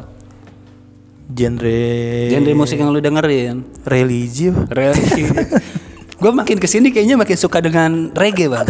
Genre 1.33 1.81
Genre 2.29 2.53
musik 2.53 2.77
yang 2.77 2.93
lu 2.93 3.01
dengerin? 3.01 3.65
religi. 3.89 4.53
Religi. 4.69 5.25
gue 6.23 6.31
makin 6.31 6.55
ke 6.63 6.71
sini 6.71 6.95
kayaknya 6.95 7.19
makin 7.19 7.35
suka 7.35 7.59
dengan 7.59 8.15
reggae 8.15 8.47
bang. 8.47 8.63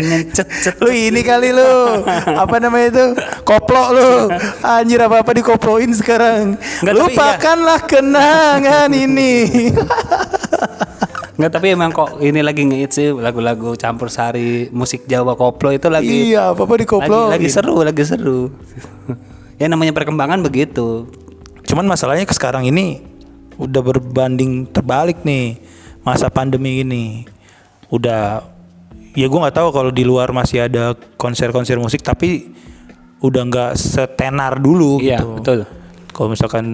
dengan 0.00 0.20
cet 0.32 0.48
cet. 0.48 0.80
Lu 0.80 0.88
ini 0.88 1.20
kali 1.20 1.52
lu 1.52 2.00
apa 2.24 2.56
namanya 2.56 2.88
itu 2.88 3.06
koplo 3.44 3.92
lu 3.92 4.10
anjir 4.64 4.96
apa 5.04 5.20
apa 5.20 5.32
dikoploin 5.36 5.92
sekarang 5.92 6.56
Nggak, 6.56 6.94
tapi 6.96 7.00
lupakanlah 7.04 7.80
kenangan 7.84 8.90
ini 8.96 9.34
Nggak 11.42 11.58
tapi 11.58 11.74
emang 11.74 11.90
kok 11.90 12.22
ini 12.22 12.38
lagi 12.38 12.62
ngehits 12.62 12.94
sih 13.02 13.10
lagu-lagu 13.10 13.74
campur 13.74 14.06
sari 14.06 14.70
musik 14.70 15.10
Jawa 15.10 15.34
koplo 15.34 15.74
itu 15.74 15.90
lagi 15.90 16.30
iya 16.30 16.54
apa 16.54 16.62
apa 16.62 16.70
lagi, 16.78 16.86
dikoplo 16.86 17.20
lagi 17.34 17.48
seru 17.50 17.82
lagi 17.82 18.04
seru. 18.06 18.54
ya 19.60 19.66
namanya 19.66 19.90
perkembangan 19.90 20.38
begitu. 20.38 21.10
cuman 21.66 21.90
masalahnya 21.90 22.30
ke 22.30 22.34
sekarang 22.36 22.70
ini 22.70 23.02
udah 23.58 23.82
berbanding 23.82 24.70
terbalik 24.70 25.26
nih 25.26 25.58
masa 26.06 26.30
pandemi 26.30 26.86
ini 26.86 27.26
udah 27.90 28.46
ya 29.18 29.26
gue 29.26 29.40
nggak 29.42 29.56
tahu 29.58 29.68
kalau 29.74 29.90
di 29.90 30.06
luar 30.06 30.30
masih 30.30 30.70
ada 30.70 30.94
konser-konser 31.18 31.74
musik 31.82 32.06
tapi 32.06 32.54
udah 33.18 33.42
nggak 33.50 33.72
setenar 33.74 34.62
dulu 34.62 35.02
Iya 35.02 35.18
gitu 35.18 35.42
betul. 35.42 35.58
kalau 36.14 36.28
misalkan 36.30 36.66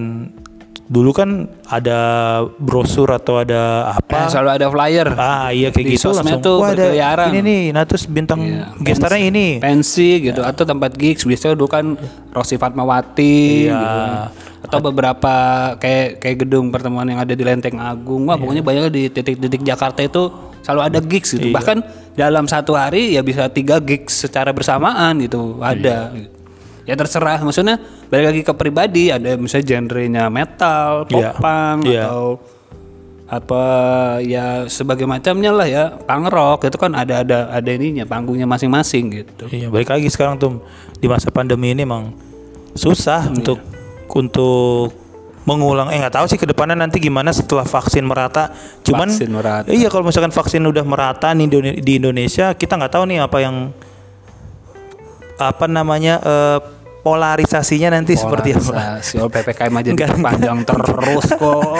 dulu 0.88 1.12
kan 1.12 1.28
ada 1.62 2.00
brosur 2.54 3.12
atau 3.12 3.36
ada 3.36 3.60
Eh, 3.86 4.00
apa 4.00 4.26
selalu 4.26 4.50
ada 4.50 4.66
flyer. 4.66 5.08
ah 5.12 5.48
iya 5.50 5.68
kayak 5.68 5.84
Di 5.86 5.94
gitu 5.94 6.10
langsung 6.10 6.40
tuh 6.40 6.56
wah 6.58 6.72
ada 6.72 6.80
berkeliaran." 6.82 7.28
ini 7.30 7.40
nih 7.42 7.62
nah 7.70 7.84
terus 7.84 8.04
bintang 8.04 8.40
Iya, 8.40 8.72
gestarnya 8.78 9.20
pensi- 9.20 9.30
ini. 9.30 9.46
Pensi 9.58 10.08
gitu 10.22 10.40
atau 10.40 10.64
tempat 10.64 10.90
gigs. 10.94 11.22
Biasanya 11.22 11.54
dulu 11.54 11.68
kan 11.68 11.92
Rosi 12.30 12.56
Fatmawati 12.56 13.38
Iya. 13.64 13.76
gitu. 13.76 14.00
atau 14.58 14.82
beberapa 14.82 15.34
kayak 15.76 16.18
kayak 16.18 16.36
gedung 16.40 16.68
pertemuan 16.68 17.06
yang 17.06 17.20
ada 17.20 17.30
di 17.30 17.40
Lenteng 17.40 17.78
Agung. 17.78 18.24
Wah 18.24 18.34
pokoknya 18.34 18.60
banyak 18.60 18.84
di 18.88 19.02
titik-titik 19.06 19.62
Jakarta 19.62 20.00
itu 20.00 20.32
selalu 20.60 20.80
ada 20.82 20.98
gigs 21.00 21.30
gitu. 21.30 21.48
Bahkan 21.48 21.78
dalam 22.14 22.44
satu 22.44 22.74
hari 22.74 23.12
ya 23.12 23.20
bisa 23.20 23.46
tiga 23.46 23.78
gigs 23.78 24.18
secara 24.18 24.50
bersamaan 24.50 25.20
gitu 25.20 25.62
ada 25.62 26.10
ya 26.88 26.96
terserah 26.96 27.36
maksudnya 27.38 27.76
balik 28.08 28.26
lagi 28.26 28.40
ke 28.42 28.52
pribadi 28.52 29.12
ada 29.12 29.36
misalnya 29.36 29.66
genrenya 29.68 30.24
metal 30.28 31.04
pop 31.04 31.20
Iya. 31.20 31.30
punk 31.34 31.78
Iya. 31.84 32.02
atau 32.02 32.24
apa 33.28 33.62
ya 34.24 34.64
sebagai 34.66 35.04
macamnya 35.04 35.52
lah 35.52 35.68
ya 35.68 35.84
punk 35.92 36.26
rock 36.26 36.64
itu 36.64 36.80
kan 36.80 36.96
ada 36.96 37.20
ada 37.20 37.52
ada 37.52 37.70
ininya 37.70 38.02
panggungnya 38.02 38.48
masing-masing 38.48 39.04
gitu 39.14 39.44
Iya, 39.46 39.68
balik 39.68 39.92
lagi 39.92 40.08
sekarang 40.08 40.40
tuh 40.40 40.64
di 40.94 41.04
masa 41.04 41.28
pandemi 41.28 41.70
ini 41.70 41.84
emang 41.84 42.16
susah 42.72 43.28
Iya. 43.28 43.36
untuk 43.36 43.58
untuk 44.08 44.96
mengulang 45.44 45.88
eh 45.88 45.96
nggak 45.96 46.12
tahu 46.14 46.26
sih 46.26 46.36
ke 46.36 46.44
depannya 46.44 46.76
nanti 46.78 46.96
gimana 46.98 47.28
setelah 47.28 47.64
vaksin 47.64 48.04
merata. 48.04 48.52
Cuman 48.82 49.08
Vaksin 49.08 49.28
merata. 49.28 49.68
iya 49.68 49.88
kalau 49.88 50.04
misalkan 50.04 50.28
vaksin 50.28 50.60
udah 50.60 50.84
merata 50.84 51.28
nih 51.30 51.44
di 51.44 51.44
Indone- 51.50 51.78
di 51.78 51.92
Indonesia 51.96 52.52
kita 52.52 52.76
nggak 52.76 52.92
tahu 52.92 53.04
nih 53.06 53.18
apa 53.18 53.38
yang 53.38 53.72
apa 55.38 55.64
namanya 55.64 56.18
eh, 56.20 56.58
polarisasinya 57.08 57.88
nanti 57.96 58.12
seperti 58.20 58.52
apa. 58.52 59.00
si 59.00 59.16
PPKM 59.16 59.72
aja 59.72 59.88
Enggak, 59.96 60.20
panjang 60.20 60.58
terus 60.68 61.26
kok 61.32 61.76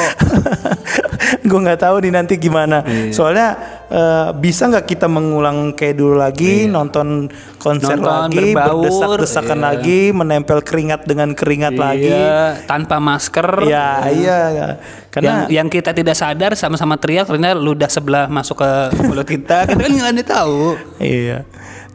gue 1.49 1.61
nggak 1.61 1.80
tahu 1.80 1.97
nih 2.04 2.12
nanti 2.12 2.35
gimana. 2.40 2.80
Iya. 2.85 3.12
Soalnya 3.12 3.49
eh, 3.92 4.28
bisa 4.37 4.68
nggak 4.68 4.87
kita 4.88 5.06
mengulang 5.08 5.76
kayak 5.76 5.97
dulu 5.97 6.16
lagi 6.20 6.68
nonton 6.68 7.28
konser 7.61 7.97
Iya. 7.99 8.04
Nonton, 8.04 8.28
lagi, 8.28 8.38
berbaur, 8.52 8.76
berdesak-desakan 8.85 9.58
iya. 9.58 9.66
lagi, 9.73 10.00
menempel 10.12 10.58
keringat 10.64 11.00
dengan 11.04 11.32
keringat 11.32 11.75
lagi. 11.76 12.12
Iya, 12.12 12.64
tanpa 12.68 12.97
masker 13.00 13.49
Ya 13.68 14.06
iya 14.08 14.38
ya. 14.52 14.68
yang 14.68 14.73
Karena 15.08 15.35
yang 15.50 15.68
kita 15.73 15.90
tidak 15.97 16.14
sadar 16.14 16.54
sama-sama 16.54 16.94
teriak 17.00 17.26
ternyata 17.26 17.58
ludah 17.58 17.90
sebelah 17.90 18.30
masuk 18.30 18.62
ke 18.62 18.70
mulut 19.02 19.26
kita 19.26 19.64
kita 19.68 19.80
kan 19.82 19.90
nggak 19.90 20.12
ada 20.14 20.25
tahu 20.25 20.76
iya. 21.02 21.42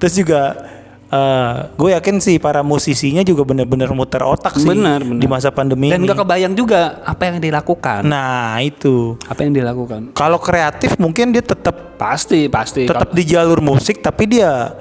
Terus 0.02 0.14
juga 0.20 0.73
eh, 1.14 1.54
gue 1.72 1.90
yakin 1.94 2.18
sih 2.18 2.36
para 2.38 2.62
musisinya 2.62 3.22
juga 3.22 3.46
bener-bener 3.46 3.86
muter 3.90 4.20
otak 4.20 4.56
sih 4.56 4.66
Bener, 4.66 4.98
bener. 5.00 5.22
di 5.22 5.28
masa 5.28 5.50
pandemi 5.50 5.88
dan 5.88 6.02
ini. 6.02 6.06
nggak 6.06 6.20
kebayang 6.20 6.54
juga 6.54 7.02
apa 7.04 7.30
yang 7.30 7.38
dilakukan 7.38 8.02
Nah 8.04 8.58
itu. 8.60 9.14
apa 9.24 9.40
yang 9.42 9.54
dilakukan 9.54 10.02
Kalau 10.12 10.38
kreatif 10.38 10.98
mungkin 10.98 11.30
dia 11.30 11.42
tetap 11.42 11.96
pasti 11.96 12.50
pasti 12.50 12.84
tetap 12.84 13.14
di 13.14 13.24
jalur 13.24 13.62
musik 13.62 14.02
tapi 14.02 14.26
dia 14.28 14.74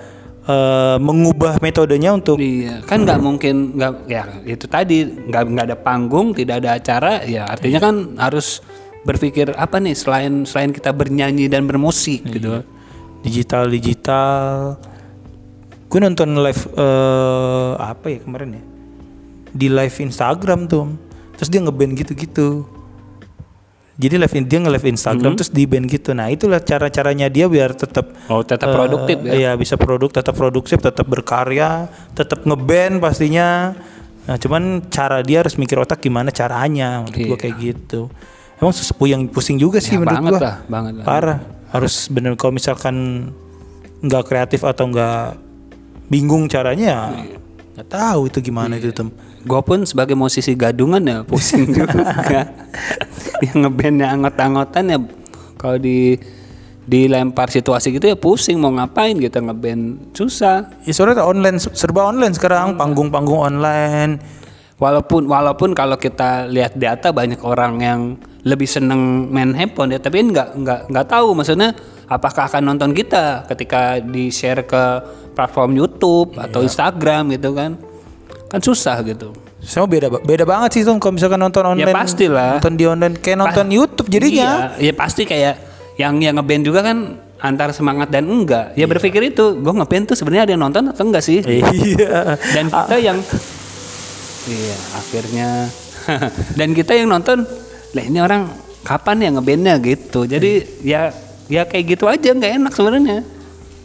eh, 0.42 0.96
mengubah 0.98 1.60
metodenya 1.60 2.10
untuk 2.12 2.34
Iya, 2.36 2.80
kan 2.82 3.04
nggak 3.04 3.20
mungkin 3.20 3.76
nggak 3.76 3.92
ya 4.06 4.22
itu 4.42 4.64
tadi 4.66 5.04
nggak 5.04 5.42
nggak 5.48 5.66
ada 5.68 5.78
panggung, 5.78 6.32
tidak 6.32 6.58
ada 6.58 6.74
acara, 6.74 7.22
ya 7.22 7.46
artinya 7.46 7.78
Iya. 7.78 7.86
kan 7.86 7.94
harus 8.18 8.58
berpikir 9.02 9.50
apa 9.52 9.78
nih 9.78 9.94
selain 9.94 10.42
selain 10.42 10.70
kita 10.70 10.90
bernyanyi 10.90 11.46
dan 11.46 11.62
bermusik 11.62 12.22
Iya. 12.22 12.32
gitu. 12.32 12.50
digital 13.22 13.70
digital. 13.70 14.74
Gue 15.92 16.00
nonton 16.00 16.40
live 16.40 16.62
eh, 16.72 17.72
apa 17.76 18.06
ya 18.08 18.18
kemarin 18.24 18.56
ya 18.56 18.62
di 19.52 19.68
live 19.68 19.92
Instagram 19.92 20.64
tuh, 20.64 20.88
terus 21.36 21.52
dia 21.52 21.60
ngeband 21.60 21.92
gitu-gitu. 21.92 22.64
Jadi 24.00 24.16
live 24.16 24.34
dia 24.48 24.58
nge-live 24.64 24.88
Instagram 24.88 25.36
terus 25.36 25.52
di 25.52 25.68
band 25.68 25.84
gitu. 25.84 26.16
Nah 26.16 26.32
itulah 26.32 26.64
cara-caranya 26.64 27.28
dia 27.28 27.44
biar 27.44 27.76
tetap 27.76 28.08
Oh, 28.32 28.40
tetap 28.40 28.72
eh, 28.72 28.74
produktif 28.74 29.16
ya. 29.20 29.32
Iya 29.36 29.50
bisa 29.60 29.76
produk, 29.76 30.08
tetap 30.08 30.32
produktif, 30.32 30.80
tetap 30.80 31.04
berkarya, 31.04 31.92
tetap 32.16 32.40
ngeband 32.48 33.04
pastinya. 33.04 33.76
Nah 34.24 34.36
cuman 34.40 34.88
cara 34.88 35.20
dia 35.20 35.44
harus 35.44 35.60
mikir 35.60 35.76
otak 35.76 36.00
gimana 36.00 36.32
caranya, 36.32 37.04
menurut 37.04 37.36
gua 37.36 37.38
kayak 37.38 37.56
gitu. 37.60 38.08
Emang 38.56 38.72
sesepuh 38.72 39.12
yang 39.12 39.28
pusing 39.28 39.60
juga 39.60 39.76
sih 39.76 39.92
Ya, 39.92 40.00
menurut 40.00 40.16
banget 40.24 40.32
gua. 40.32 40.40
lah, 40.40 40.56
banget 40.72 40.92
lah. 40.96 41.04
Parah. 41.04 41.38
Harus 41.68 42.08
bener 42.08 42.32
kalau 42.40 42.56
misalkan 42.56 43.28
nggak 44.00 44.24
kreatif 44.24 44.64
atau 44.64 44.88
nggak 44.88 45.51
bingung 46.12 46.44
caranya, 46.44 47.08
Iya. 47.16 47.40
nggak 47.80 47.88
tahu 47.88 48.20
itu 48.28 48.38
gimana 48.44 48.76
itu 48.76 48.92
tem. 48.92 49.08
Gue 49.42 49.60
pun 49.64 49.80
sebagai 49.82 50.12
musisi 50.12 50.52
gadungan 50.52 51.00
ya 51.00 51.24
pusing 51.24 51.64
juga. 51.76 52.52
yang 53.42 53.64
ngebandnya 53.64 54.06
anggot-anggotan 54.12 54.84
ya 54.86 54.98
kalau 55.56 55.80
di 55.80 56.14
dilempar 56.82 57.46
situasi 57.46 57.94
gitu 57.94 58.10
ya 58.10 58.18
pusing 58.18 58.58
mau 58.58 58.70
ngapain 58.70 59.16
gitu 59.16 59.40
ngeband 59.40 60.12
susah. 60.12 60.68
Ya 60.84 60.92
soalnya 60.92 61.24
online 61.24 61.56
serba 61.58 62.04
online 62.04 62.36
sekarang, 62.36 62.76
panggung-panggung 62.76 63.40
online. 63.56 64.20
Walaupun 64.76 65.30
walaupun 65.30 65.78
kalau 65.78 65.94
kita 65.94 66.50
lihat 66.50 66.74
data 66.74 67.14
banyak 67.14 67.38
orang 67.46 67.72
yang 67.78 68.00
lebih 68.42 68.66
seneng 68.66 69.30
main 69.30 69.54
handphone 69.54 69.94
ya, 69.94 70.02
tapi 70.02 70.26
nggak 70.26 70.58
nggak 70.58 70.80
nggak 70.90 71.06
tahu 71.06 71.38
maksudnya 71.38 71.70
apakah 72.12 72.48
akan 72.48 72.62
nonton 72.62 72.92
kita 72.92 73.48
ketika 73.48 73.96
di 73.98 74.28
share 74.28 74.62
ke 74.62 74.82
platform 75.32 75.80
YouTube 75.80 76.36
Iya. 76.36 76.48
atau 76.48 76.60
Instagram 76.60 77.32
gitu 77.32 77.56
kan, 77.56 77.80
kan 78.48 78.60
susah 78.60 79.00
gitu. 79.02 79.32
Semua 79.62 79.86
beda 79.86 80.10
beda 80.10 80.44
banget 80.44 80.70
sih 80.76 80.82
tuh 80.82 80.98
kalau 80.98 81.14
misalkan 81.16 81.38
nonton 81.38 81.62
online. 81.62 81.88
Ya 81.88 81.94
pastilah. 81.94 82.50
Nonton 82.58 82.74
di 82.74 82.84
online 82.84 83.14
kayak 83.16 83.38
nonton 83.38 83.66
YouTube 83.70 84.08
jadinya. 84.10 84.74
Iya, 84.76 84.90
ya 84.90 84.92
pasti 84.92 85.22
kayak 85.24 85.54
yang 85.96 86.18
yang 86.18 86.34
ngeband 86.36 86.62
juga 86.66 86.82
kan 86.82 87.16
antar 87.38 87.70
semangat 87.70 88.10
dan 88.10 88.26
enggak. 88.26 88.74
Ya 88.74 88.86
berpikir 88.86 89.22
itu, 89.22 89.58
gue 89.58 89.72
ngeband 89.74 90.10
tuh 90.10 90.16
sebenarnya 90.18 90.50
ada 90.50 90.52
yang 90.54 90.62
nonton 90.62 90.82
atau 90.90 91.02
enggak 91.06 91.22
sih? 91.22 91.42
Iya. 91.42 92.36
dan 92.54 92.66
kita 92.70 92.96
yang 92.98 93.18
iya 94.50 94.76
akhirnya 94.98 95.48
dan 96.58 96.68
kita 96.74 96.98
yang 96.98 97.06
nonton 97.06 97.46
lah 97.94 98.02
ini 98.02 98.18
orang 98.18 98.50
kapan 98.82 99.22
ya 99.22 99.28
ngebandnya 99.38 99.74
gitu 99.78 100.26
jadi 100.26 100.66
ya 100.82 101.14
ya 101.52 101.62
kayak 101.62 101.84
gitu 101.90 102.04
aja 102.06 102.32
nggak 102.32 102.52
enak 102.56 102.72
sebenarnya 102.72 103.20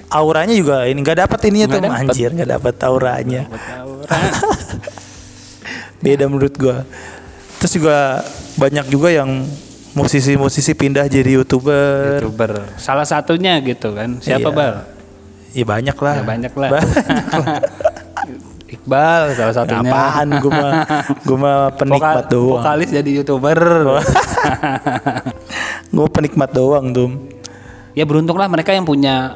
Auranya 0.08 0.56
juga 0.56 0.88
ini 0.88 1.04
nggak 1.04 1.20
dapat 1.22 1.40
ininya 1.46 1.68
tuh 1.68 1.78
Nggak 1.78 1.92
dapet. 1.92 2.08
anjir 2.08 2.30
nggak 2.32 2.52
dapat 2.54 2.76
auranya. 2.82 3.42
Beda 6.00 6.26
menurut 6.26 6.56
gua. 6.56 6.88
Terus 7.60 7.74
juga 7.74 8.24
banyak 8.56 8.88
juga 8.88 9.12
yang 9.12 9.44
musisi-musisi 9.92 10.72
pindah 10.72 11.06
jadi 11.06 11.36
youtuber. 11.36 12.22
youtuber 12.22 12.52
salah 12.78 13.04
satunya 13.04 13.58
gitu 13.60 13.92
kan 13.92 14.22
siapa 14.22 14.48
Iya. 14.48 14.56
bal 14.56 14.74
Ya 15.52 15.66
banyak 15.66 15.98
lah. 15.98 16.14
ya 16.14 16.24
banyak 16.24 16.54
lah 16.54 16.70
Banyak 16.72 16.96
lah. 17.34 17.60
Iqbal 18.78 19.24
salah 19.34 19.54
satunya 19.54 19.80
Apaan 19.82 20.28
gua 20.38 20.52
mah 20.54 20.72
gua 21.20 21.38
mah 21.38 21.58
Vokal- 21.66 21.78
penikmat 21.78 22.26
doang. 22.30 22.62
vokalis 22.62 22.90
jadi 22.92 23.10
youtuber 23.12 23.60
Gua 25.90 26.08
penikmat 26.08 26.52
doang 26.52 26.92
tuh. 26.92 27.10
Ya 27.98 28.06
beruntunglah 28.06 28.46
mereka 28.46 28.78
yang 28.78 28.86
punya 28.86 29.34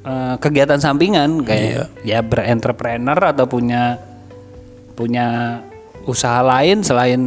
eh, 0.00 0.34
kegiatan 0.40 0.80
sampingan 0.80 1.44
kayak 1.44 1.92
ya 2.00 2.24
berentrepreneur 2.24 3.20
atau 3.20 3.44
punya 3.44 4.00
punya 4.96 5.60
usaha 6.08 6.40
lain 6.40 6.80
selain 6.80 7.20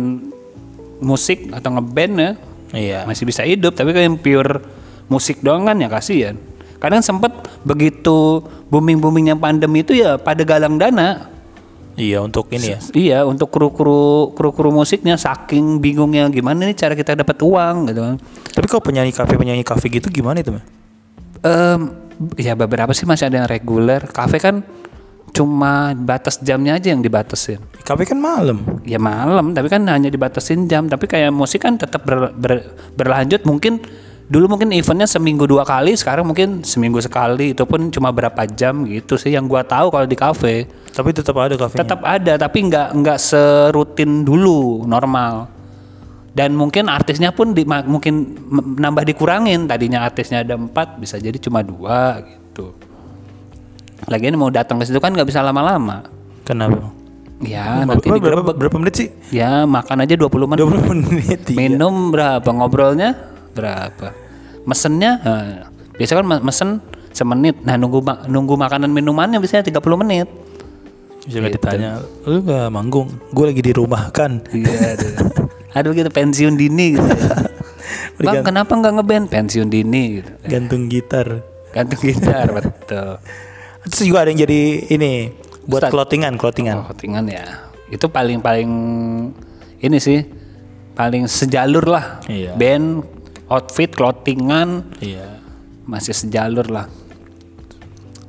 musik 0.97 1.53
atau 1.53 1.77
ngeband 1.77 2.15
ya. 2.17 2.31
Iya. 2.69 2.99
masih 3.09 3.25
bisa 3.25 3.41
hidup 3.41 3.73
tapi 3.73 3.97
kalau 3.97 4.13
yang 4.13 4.21
pure 4.21 4.61
musik 5.09 5.45
doang 5.45 5.69
kan 5.69 5.77
ya 5.77 5.89
kasihan. 5.89 6.37
Kadang 6.81 7.05
sempet 7.05 7.33
begitu 7.61 8.45
booming 8.71 8.97
boomingnya 8.97 9.35
pandemi 9.37 9.85
itu 9.85 9.93
ya 9.93 10.17
pada 10.17 10.41
galang 10.41 10.77
dana 10.77 11.29
Iya 11.99 12.23
untuk 12.23 12.47
ini 12.47 12.63
ya. 12.65 12.79
iya 12.95 13.19
untuk 13.21 13.51
kru 13.51 13.69
kru 13.69 13.99
kru 14.31 14.49
kru 14.49 14.69
musiknya 14.71 15.13
saking 15.13 15.77
bingungnya 15.77 16.25
gimana 16.27 16.63
nih 16.63 16.73
cara 16.73 16.95
kita 16.95 17.11
dapat 17.13 17.35
uang 17.37 17.91
gitu 17.91 18.01
kan 18.01 18.15
Tapi 18.49 18.65
kalau 18.65 18.79
penyanyi 18.79 19.11
kafe 19.11 19.35
penyanyi 19.35 19.61
kafe 19.61 19.91
gitu 19.91 20.07
gimana 20.07 20.39
itu? 20.39 20.55
Em, 21.39 21.79
ya 22.35 22.55
beberapa 22.55 22.91
sih 22.91 23.03
masih 23.03 23.27
ada 23.27 23.43
yang 23.43 23.47
reguler 23.47 24.03
kafe 24.05 24.39
kan 24.39 24.63
cuma 25.29 25.93
batas 25.93 26.39
jamnya 26.39 26.73
aja 26.73 26.89
yang 26.89 26.99
dibatasin 26.99 27.61
Kafe 27.79 28.03
kan 28.03 28.17
malam. 28.17 28.65
ya 28.81 28.97
malam 28.97 29.53
tapi 29.53 29.67
kan 29.67 29.85
hanya 29.85 30.07
dibatasin 30.07 30.65
jam 30.65 30.85
tapi 30.85 31.05
kayak 31.05 31.29
musik 31.29 31.61
kan 31.61 31.75
tetap 31.75 32.01
ber- 32.01 32.33
ber- 32.33 32.65
berlanjut 32.93 33.43
mungkin 33.43 33.77
dulu 34.29 34.45
mungkin 34.45 34.69
eventnya 34.69 35.09
seminggu 35.09 35.49
dua 35.49 35.65
kali 35.65 35.97
sekarang 35.97 36.21
mungkin 36.21 36.61
seminggu 36.61 37.01
sekali 37.01 37.57
itu 37.57 37.65
pun 37.65 37.89
cuma 37.89 38.13
berapa 38.13 38.45
jam 38.45 38.85
gitu 38.85 39.17
sih 39.17 39.33
yang 39.33 39.49
gua 39.49 39.65
tahu 39.65 39.89
kalau 39.89 40.05
di 40.05 40.13
kafe 40.13 40.69
Tapi 40.93 41.09
tetap 41.09 41.33
ada 41.33 41.57
kafenya. 41.57 41.81
tetap 41.81 41.99
ada 42.05 42.33
tapi 42.37 42.57
nggak 42.69 42.87
nggak 42.93 43.17
serutin 43.17 44.21
dulu 44.21 44.85
normal 44.85 45.49
dan 46.29 46.53
mungkin 46.53 46.93
artisnya 46.93 47.33
pun 47.33 47.57
di, 47.57 47.65
mungkin 47.65 48.37
nambah 48.77 49.01
dikurangin 49.01 49.65
tadinya 49.65 50.05
artisnya 50.05 50.45
ada 50.45 50.53
empat 50.61 51.01
bisa 51.01 51.17
jadi 51.17 51.35
cuma 51.41 51.65
dua 51.65 52.21
gitu 52.21 52.77
lagian 54.05 54.37
mau 54.37 54.53
datang 54.53 54.77
ke 54.77 54.93
situ 54.93 55.01
kan 55.01 55.09
nggak 55.09 55.25
bisa 55.25 55.41
lama-lama 55.41 56.05
Kenapa? 56.45 56.93
ya 57.39 57.81
nanti 57.87 58.09
berapa, 58.09 58.51
berapa 58.51 58.75
menit 58.81 58.95
sih? 58.99 59.07
Ya 59.31 59.63
makan 59.63 60.03
aja 60.03 60.11
20 60.19 60.49
menit. 60.49 60.59
20 60.59 60.91
menit. 60.91 61.39
iya. 61.47 61.55
Minum 61.55 62.11
berapa? 62.11 62.43
Ngobrolnya 62.43 63.28
berapa? 63.51 64.13
Mesennya 64.63 65.11
eh, 65.19 65.53
biasa 65.95 66.11
kan 66.13 66.25
me- 66.25 66.43
mesen 66.43 66.69
semenit. 67.09 67.59
Nah 67.61 67.75
nunggu 67.75 67.99
ma- 67.99 68.23
nunggu 68.25 68.53
makanan 68.53 68.89
minumannya 68.89 69.37
biasanya 69.37 69.65
30 69.65 69.79
menit. 69.97 70.27
Bisa 71.19 71.43
nggak 71.43 71.55
ditanya, 71.55 71.89
lu 72.25 72.41
gak 72.41 72.71
manggung? 72.71 73.11
Gue 73.29 73.51
lagi 73.51 73.61
di 73.61 73.69
rumah 73.69 74.09
kan. 74.09 74.41
Iya. 74.49 74.97
aduh. 74.97 75.13
Aduh 75.69 75.91
gitu 75.93 76.09
pensiun 76.09 76.57
dini 76.57 76.97
gitu. 76.97 77.05
ya. 77.05 77.35
Bang 78.25 78.41
kenapa 78.41 78.71
nggak 78.73 78.93
ngeband 78.97 79.25
pensiun 79.29 79.67
dini 79.67 80.19
gitu. 80.19 80.31
Gantung 80.43 80.89
gitar. 80.89 81.43
Gantung 81.69 82.01
gitar 82.01 82.49
betul. 82.57 83.21
Terus 83.85 84.01
juga 84.01 84.25
ada 84.25 84.29
yang 84.33 84.41
jadi 84.41 84.61
ini 84.89 85.11
buat 85.69 85.85
Ustad. 85.85 85.91
clothingan, 85.93 86.33
clothingan. 86.35 86.77
Oh, 86.81 86.85
clothingan 86.89 87.25
ya. 87.29 87.45
Itu 87.87 88.09
paling 88.09 88.41
paling 88.41 88.69
ini 89.79 89.97
sih 90.01 90.25
paling 90.97 91.29
sejalur 91.29 91.85
lah. 91.85 92.19
Iya. 92.25 92.57
Band, 92.57 93.05
outfit, 93.49 93.89
clothingan, 93.89 94.85
Iya. 94.99 95.41
masih 95.83 96.13
sejalur 96.13 96.65
lah 96.65 96.85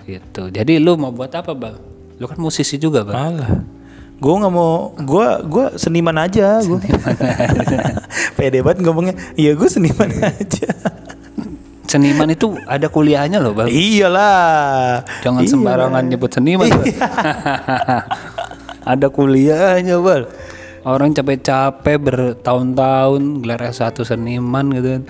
gitu 0.02 0.48
jadi 0.48 0.76
lu 0.76 0.96
mau 0.96 1.08
buat 1.08 1.30
apa 1.30 1.52
bang 1.52 1.76
lu 2.16 2.24
kan 2.24 2.36
musisi 2.36 2.74
juga 2.74 3.00
bang 3.02 3.14
Malah. 3.36 3.52
Gue 4.16 4.36
nggak 4.36 4.52
mau, 4.52 4.92
gue 4.92 5.26
gue 5.48 5.66
seniman 5.80 6.12
aja, 6.14 6.60
gue. 6.60 6.76
Pede 8.36 8.60
banget 8.60 8.84
ngomongnya. 8.84 9.16
Iya 9.32 9.56
gue 9.56 9.64
seniman 9.64 10.12
aja. 10.12 10.68
seniman 11.88 12.28
itu 12.28 12.52
ada 12.68 12.86
kuliahnya 12.86 13.40
loh 13.40 13.50
bang 13.50 13.66
Iyalah. 13.66 15.02
jangan 15.24 15.40
Iya. 15.40 15.50
sembarangan 15.50 16.02
nyebut 16.04 16.30
seniman 16.30 16.68
Bang. 16.68 16.84
ada 18.92 19.06
kuliahnya 19.08 19.96
bang 19.98 20.22
orang 20.84 21.12
capek-capek 21.12 21.96
bertahun-tahun 22.00 23.44
gelar 23.44 23.60
S1 23.68 23.96
seniman 24.04 24.64
gitu 24.72 24.88
kan 24.96 25.02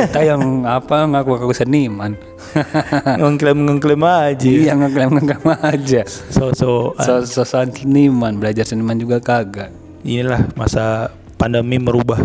kita 0.00 0.20
yang 0.24 0.64
apa 0.64 1.04
ngaku-ngaku 1.08 1.54
seniman 1.56 2.16
Ngengklaim 3.20 3.58
ngengklaim 3.66 4.04
aja. 4.04 4.46
iya 4.46 4.72
ngeklaim-ngeklaim 4.78 5.48
aja 5.60 6.02
So-so. 6.06 6.94
so-soan 7.24 7.72
seniman 7.74 8.36
belajar 8.38 8.64
seniman 8.68 8.96
juga 9.00 9.18
kagak 9.20 9.72
Inilah 10.04 10.52
masa 10.52 11.08
pandemi 11.40 11.80
merubah 11.80 12.20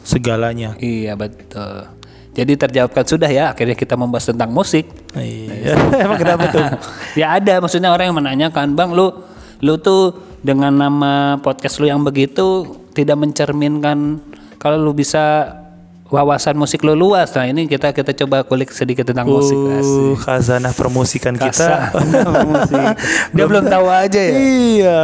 segalanya. 0.00 0.72
Iya 0.80 1.12
betul. 1.12 1.88
Jadi 2.32 2.52
terjawabkan 2.56 3.04
sudah 3.04 3.28
ya. 3.28 3.52
Akhirnya 3.52 3.76
kita 3.76 4.00
membahas 4.00 4.32
tentang 4.32 4.48
musik. 4.48 4.88
Iya. 5.12 5.76
Emang 6.08 6.16
kenapa 6.16 6.48
tuh? 6.48 6.64
ya 7.20 7.36
ada 7.36 7.60
maksudnya 7.60 7.92
orang 7.92 8.08
yang 8.12 8.16
menanyakan, 8.16 8.72
bang 8.72 8.90
lu 8.96 9.12
lu 9.60 9.76
tuh 9.78 10.31
dengan 10.42 10.74
nama 10.74 11.38
podcast 11.38 11.78
lu 11.78 11.86
yang 11.86 12.02
begitu 12.02 12.66
tidak 12.92 13.14
mencerminkan 13.14 14.18
kalau 14.58 14.78
lu 14.78 14.92
bisa 14.92 15.58
wawasan 16.12 16.60
musik 16.60 16.84
lu 16.84 16.92
luas. 16.92 17.32
Nah 17.32 17.48
ini 17.48 17.64
kita 17.64 17.96
kita 17.96 18.12
coba 18.12 18.44
kulik 18.44 18.68
sedikit 18.68 19.08
tentang 19.08 19.24
musik. 19.24 19.56
Uh, 19.56 20.12
khazanah 20.20 20.76
permusikan 20.76 21.32
kita. 21.40 21.88
Khazanah. 21.88 22.92
Dia 23.34 23.44
belum 23.48 23.64
tahu 23.64 23.86
aja 23.88 24.20
ya. 24.20 24.36
Iya, 24.36 24.98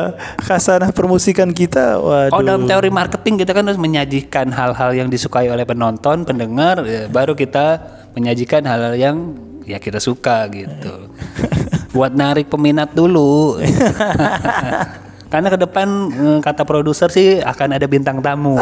khazanah 0.44 0.92
permusikan 0.92 1.48
kita. 1.56 1.96
Waduh. 1.96 2.36
Oh 2.36 2.44
dalam 2.44 2.68
teori 2.68 2.92
marketing 2.92 3.40
kita 3.40 3.56
kan 3.56 3.64
harus 3.64 3.80
menyajikan 3.80 4.52
hal-hal 4.52 4.92
yang 4.92 5.08
disukai 5.08 5.48
oleh 5.48 5.64
penonton, 5.64 6.28
pendengar, 6.28 6.84
ya, 6.84 7.08
baru 7.08 7.32
kita 7.32 7.80
menyajikan 8.12 8.68
hal-hal 8.68 8.94
yang 8.94 9.16
ya 9.64 9.80
kita 9.80 9.96
suka 9.96 10.44
gitu. 10.52 11.08
Buat 11.96 12.12
narik 12.12 12.52
peminat 12.52 12.92
dulu. 12.92 13.56
Karena 15.28 15.52
ke 15.52 15.58
depan 15.60 15.88
eh, 16.08 16.38
kata 16.40 16.64
produser 16.64 17.12
sih 17.12 17.44
akan 17.44 17.76
ada 17.76 17.84
bintang 17.84 18.24
tamu. 18.24 18.56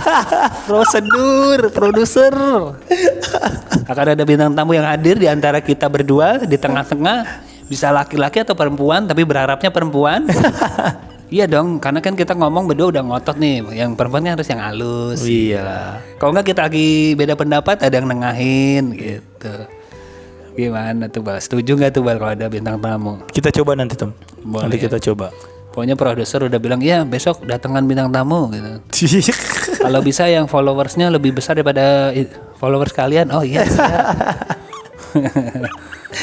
Prosedur 0.68 1.72
produser. 1.72 2.32
Akan 3.88 4.06
ada 4.12 4.22
bintang 4.28 4.52
tamu 4.52 4.76
yang 4.76 4.84
hadir 4.84 5.16
di 5.16 5.24
antara 5.24 5.64
kita 5.64 5.88
berdua 5.88 6.44
di 6.44 6.60
tengah-tengah 6.60 7.48
bisa 7.64 7.88
laki-laki 7.88 8.44
atau 8.44 8.52
perempuan 8.52 9.08
tapi 9.08 9.24
berharapnya 9.24 9.72
perempuan. 9.72 10.28
Iya 11.34 11.50
dong, 11.50 11.82
karena 11.82 11.98
kan 11.98 12.14
kita 12.14 12.36
ngomong 12.36 12.70
berdua 12.70 12.94
udah 12.94 13.02
ngotot 13.02 13.42
nih. 13.42 13.66
Yang 13.74 13.98
perempuan 13.98 14.22
kan 14.22 14.38
harus 14.38 14.46
yang 14.46 14.62
halus. 14.62 15.18
Iya. 15.24 15.98
Kalau 16.20 16.30
nggak 16.30 16.46
kita 16.52 16.68
lagi 16.68 17.16
beda 17.18 17.34
pendapat 17.34 17.82
ada 17.82 17.90
yang 17.90 18.06
nengahin 18.06 18.94
gitu. 18.94 19.54
Gimana 20.54 21.10
tuh 21.10 21.26
Bal? 21.26 21.42
Setuju 21.42 21.74
nggak 21.74 21.90
tuh 21.90 22.06
Bal 22.06 22.22
kalau 22.22 22.38
ada 22.38 22.46
bintang 22.46 22.78
tamu? 22.78 23.18
Kita 23.34 23.50
coba 23.50 23.74
nanti, 23.74 23.98
Tom. 23.98 24.14
Boleh 24.46 24.70
nanti 24.70 24.78
ya. 24.78 24.82
kita 24.86 24.98
coba. 25.10 25.34
Pokoknya 25.74 25.98
produser 25.98 26.38
udah 26.38 26.60
bilang 26.62 26.78
ya 26.78 27.02
besok 27.02 27.42
datangan 27.42 27.82
bintang 27.82 28.14
tamu 28.14 28.46
gitu. 28.54 28.78
Kalau 29.82 29.98
bisa 30.06 30.30
yang 30.30 30.46
followersnya 30.46 31.10
lebih 31.10 31.34
besar 31.34 31.58
daripada 31.58 32.14
followers 32.62 32.94
kalian, 32.94 33.34
oh 33.34 33.42
iya. 33.42 33.66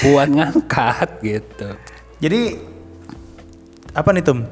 Buat 0.08 0.32
ngangkat 0.32 1.20
gitu. 1.20 1.68
Jadi 2.24 2.42
apa 3.92 4.10
nih, 4.16 4.24
Tom? 4.24 4.48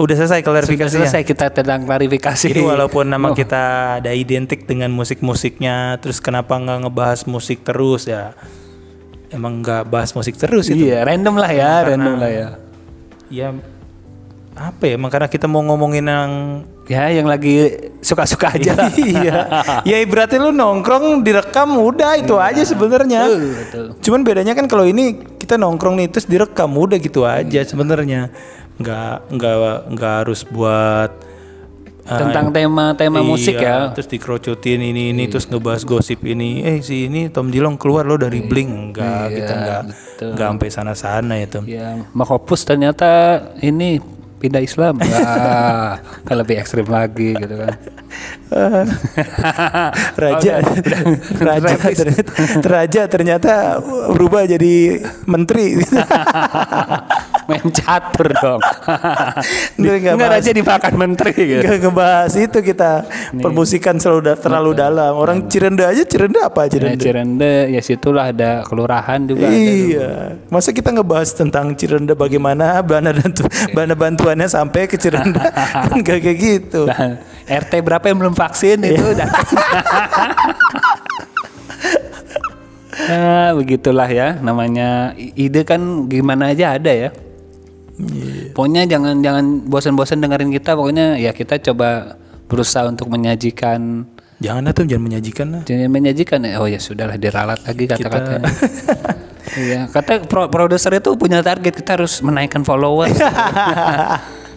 Udah 0.00 0.16
selesai 0.16 0.40
klarifikasinya. 0.40 1.04
Selesai 1.04 1.22
kita 1.22 1.52
tentang 1.52 1.84
klarifikasi. 1.84 2.48
Jadi 2.48 2.64
walaupun 2.64 3.04
nama 3.04 3.28
Oh. 3.30 3.36
kita 3.36 4.00
ada 4.00 4.10
identik 4.16 4.64
dengan 4.64 4.88
musik-musiknya, 4.88 6.00
terus 6.00 6.16
kenapa 6.18 6.56
nggak 6.56 6.88
ngebahas 6.88 7.20
musik 7.28 7.60
terus 7.60 8.08
ya? 8.08 8.32
Emang 9.28 9.60
nggak 9.60 9.84
bahas 9.92 10.16
musik 10.16 10.34
terus 10.40 10.72
itu? 10.72 10.88
Iya, 10.88 11.04
random 11.04 11.36
lah 11.36 11.50
ya, 11.52 11.72
random 11.86 12.14
lah 12.16 12.30
ya. 12.32 12.48
Ya 13.28 13.48
apa 14.54 14.82
ya? 14.86 14.92
Emang 14.94 15.10
karena 15.10 15.26
kita 15.26 15.50
mau 15.50 15.62
ngomongin 15.66 16.06
yang 16.06 16.30
Ya, 16.84 17.08
yang 17.08 17.24
lagi 17.24 17.72
suka-suka 18.04 18.52
aja 18.52 18.92
iya. 19.00 19.64
Ya 19.88 19.96
berarti 20.04 20.36
lu 20.36 20.52
nongkrong 20.52 21.24
direkam 21.24 21.80
udah 21.80 22.20
itu 22.20 22.36
aja 22.36 22.60
sebenarnya. 22.60 23.24
Cuman 24.04 24.20
bedanya 24.20 24.52
kan 24.52 24.68
kalau 24.68 24.84
ini 24.84 25.16
kita 25.40 25.56
nongkrong 25.56 25.96
nih 25.96 26.12
terus 26.12 26.28
direkam 26.28 26.76
udah 26.76 27.00
gitu 27.00 27.24
aja 27.24 27.64
sebenarnya. 27.64 28.28
Nggak 28.76 29.32
nggak 29.32 29.56
nggak 29.96 30.14
harus 30.28 30.44
buat 30.44 31.10
uh, 32.04 32.20
Tentang 32.20 32.52
tema-tema 32.52 33.24
musik 33.24 33.56
iya, 33.56 33.88
ya. 33.88 33.96
Terus 33.96 34.12
dikerocotin 34.12 34.84
ini 34.84 35.16
ini 35.16 35.24
terus 35.24 35.48
ngebahas 35.48 35.88
gosip 35.88 36.20
ini. 36.20 36.68
Eh 36.68 36.84
si 36.84 37.08
ini 37.08 37.32
Tom 37.32 37.48
Dilong 37.48 37.80
keluar 37.80 38.04
lo 38.04 38.20
dari 38.20 38.44
Blink 38.44 38.92
enggak 38.92 39.32
kita 39.32 39.52
enggak 39.56 39.82
Iya, 39.88 39.96
betul. 39.96 40.28
enggak 40.36 40.46
sampai 40.52 40.68
sana-sana 40.68 41.32
ya 41.40 41.46
Tom. 41.48 41.64
Ya, 41.64 41.96
Makopus 42.12 42.68
ternyata 42.68 43.40
ini 43.64 44.04
pindah 44.44 44.60
Islam. 44.60 45.00
Kan 46.28 46.36
lebih 46.36 46.60
ekstrim 46.60 46.84
lagi 46.84 47.32
gitu 47.32 47.56
kan. 47.56 47.72
Raja 50.16 50.54
Raja 51.48 51.74
ternyata, 51.92 52.30
Raja 52.62 53.02
ternyata 53.06 53.52
berubah 54.10 54.46
jadi 54.46 55.00
menteri. 55.24 55.74
Main 57.44 57.68
catur 57.68 58.32
dong. 58.32 58.56
Nggak, 59.76 59.96
nggak 60.00 60.14
Nggak 60.16 60.30
bahas. 60.32 60.40
aja 60.40 60.50
dimakan 60.50 60.92
menteri 60.96 61.30
gitu. 61.36 61.60
Gak 61.60 61.76
ngebahas 61.78 62.32
itu 62.40 62.58
kita 62.64 62.90
permusikan 63.36 64.00
selalu 64.00 64.20
da- 64.24 64.40
terlalu 64.40 64.72
dalam. 64.72 65.12
Orang 65.12 65.44
Cirende 65.44 65.84
aja 65.84 66.08
Cirende 66.08 66.40
apa 66.40 66.64
Nah, 66.64 66.72
Cirende? 66.72 67.04
Cirende 67.04 67.52
ya 67.68 67.84
situlah 67.84 68.32
ada 68.32 68.64
kelurahan 68.64 69.20
juga 69.28 69.44
ada. 69.44 69.60
Iya, 69.60 70.10
masa 70.48 70.72
kita 70.72 70.88
ngebahas 70.88 71.36
tentang 71.36 71.76
Cirende 71.76 72.16
bagaimana 72.16 72.80
dana 72.80 73.12
bantu 73.12 73.44
dana 73.68 73.92
bantuannya 73.92 74.48
sampai 74.48 74.88
ke 74.88 74.96
Cirende 74.96 75.36
kan 75.44 76.00
gak 76.00 76.24
kayak 76.24 76.38
gitu. 76.40 76.88
Nah, 76.88 77.20
RT 77.44 77.72
berapa 77.84 78.04
yang 78.08 78.18
belum 78.24 78.34
vaksin 78.34 78.80
itu 78.80 79.04
udah. 79.04 79.28
nah, 83.08 83.50
begitulah 83.52 84.08
ya 84.08 84.38
namanya 84.40 85.12
ide 85.16 85.62
kan 85.68 86.08
gimana 86.08 86.52
aja 86.56 86.76
ada 86.78 86.92
ya. 86.92 87.10
Pokoknya 88.56 88.90
jangan 88.90 89.22
jangan 89.22 89.44
bosan-bosan 89.68 90.18
dengerin 90.24 90.50
kita. 90.50 90.74
Pokoknya 90.74 91.20
ya 91.20 91.30
kita 91.30 91.60
coba 91.62 92.18
berusaha 92.48 92.88
untuk 92.88 93.08
menyajikan 93.08 94.08
Jangan 94.42 94.66
lah 94.66 94.74
tuh 94.74 94.84
jangan 94.84 95.04
menyajikan 95.08 95.46
lah. 95.54 95.62
jangan 95.62 95.88
menyajikan 95.94 96.38
ya. 96.42 96.58
Oh 96.58 96.66
ya 96.66 96.82
sudahlah 96.82 97.16
diralat 97.16 97.60
lagi 97.62 97.84
kata-katanya. 97.86 98.50
Iya, 99.54 99.86
kata 99.86 100.26
pro- 100.26 100.50
produser 100.50 100.98
itu 100.98 101.14
punya 101.14 101.38
target 101.38 101.78
kita 101.78 101.94
harus 101.94 102.18
menaikkan 102.24 102.66
followers. 102.66 103.14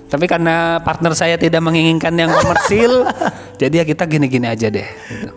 Tapi 0.08 0.26
karena 0.26 0.80
partner 0.80 1.12
saya 1.12 1.36
tidak 1.36 1.60
menginginkan 1.60 2.16
yang 2.16 2.32
komersil, 2.32 3.04
jadi 3.62 3.84
ya 3.84 3.86
kita 3.86 4.08
gini-gini 4.08 4.48
aja 4.48 4.72
deh. 4.72 4.88
gitu. 4.88 5.32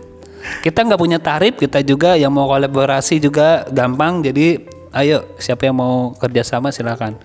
Kita 0.63 0.83
nggak 0.87 0.99
punya 0.99 1.19
tarif, 1.19 1.59
kita 1.59 1.83
juga 1.83 2.15
yang 2.15 2.31
mau 2.31 2.47
kolaborasi 2.47 3.19
juga 3.19 3.67
gampang. 3.67 4.23
Jadi 4.23 4.63
ayo 4.95 5.35
siapa 5.35 5.67
yang 5.67 5.75
mau 5.75 6.15
kerjasama 6.15 6.71
silakan. 6.71 7.19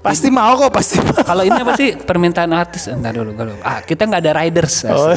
Pasti 0.00 0.32
mau 0.32 0.56
kok, 0.56 0.72
pasti. 0.72 0.96
Kalau 1.00 1.44
ini 1.44 1.60
apa 1.60 1.76
sih 1.76 1.92
permintaan 2.08 2.52
artis? 2.56 2.88
Entar 2.88 3.12
dulu, 3.12 3.36
dulu. 3.36 3.52
Ah, 3.60 3.84
kita 3.84 4.08
nggak 4.08 4.20
ada 4.24 4.32
riders. 4.40 4.88
Oh. 4.88 5.12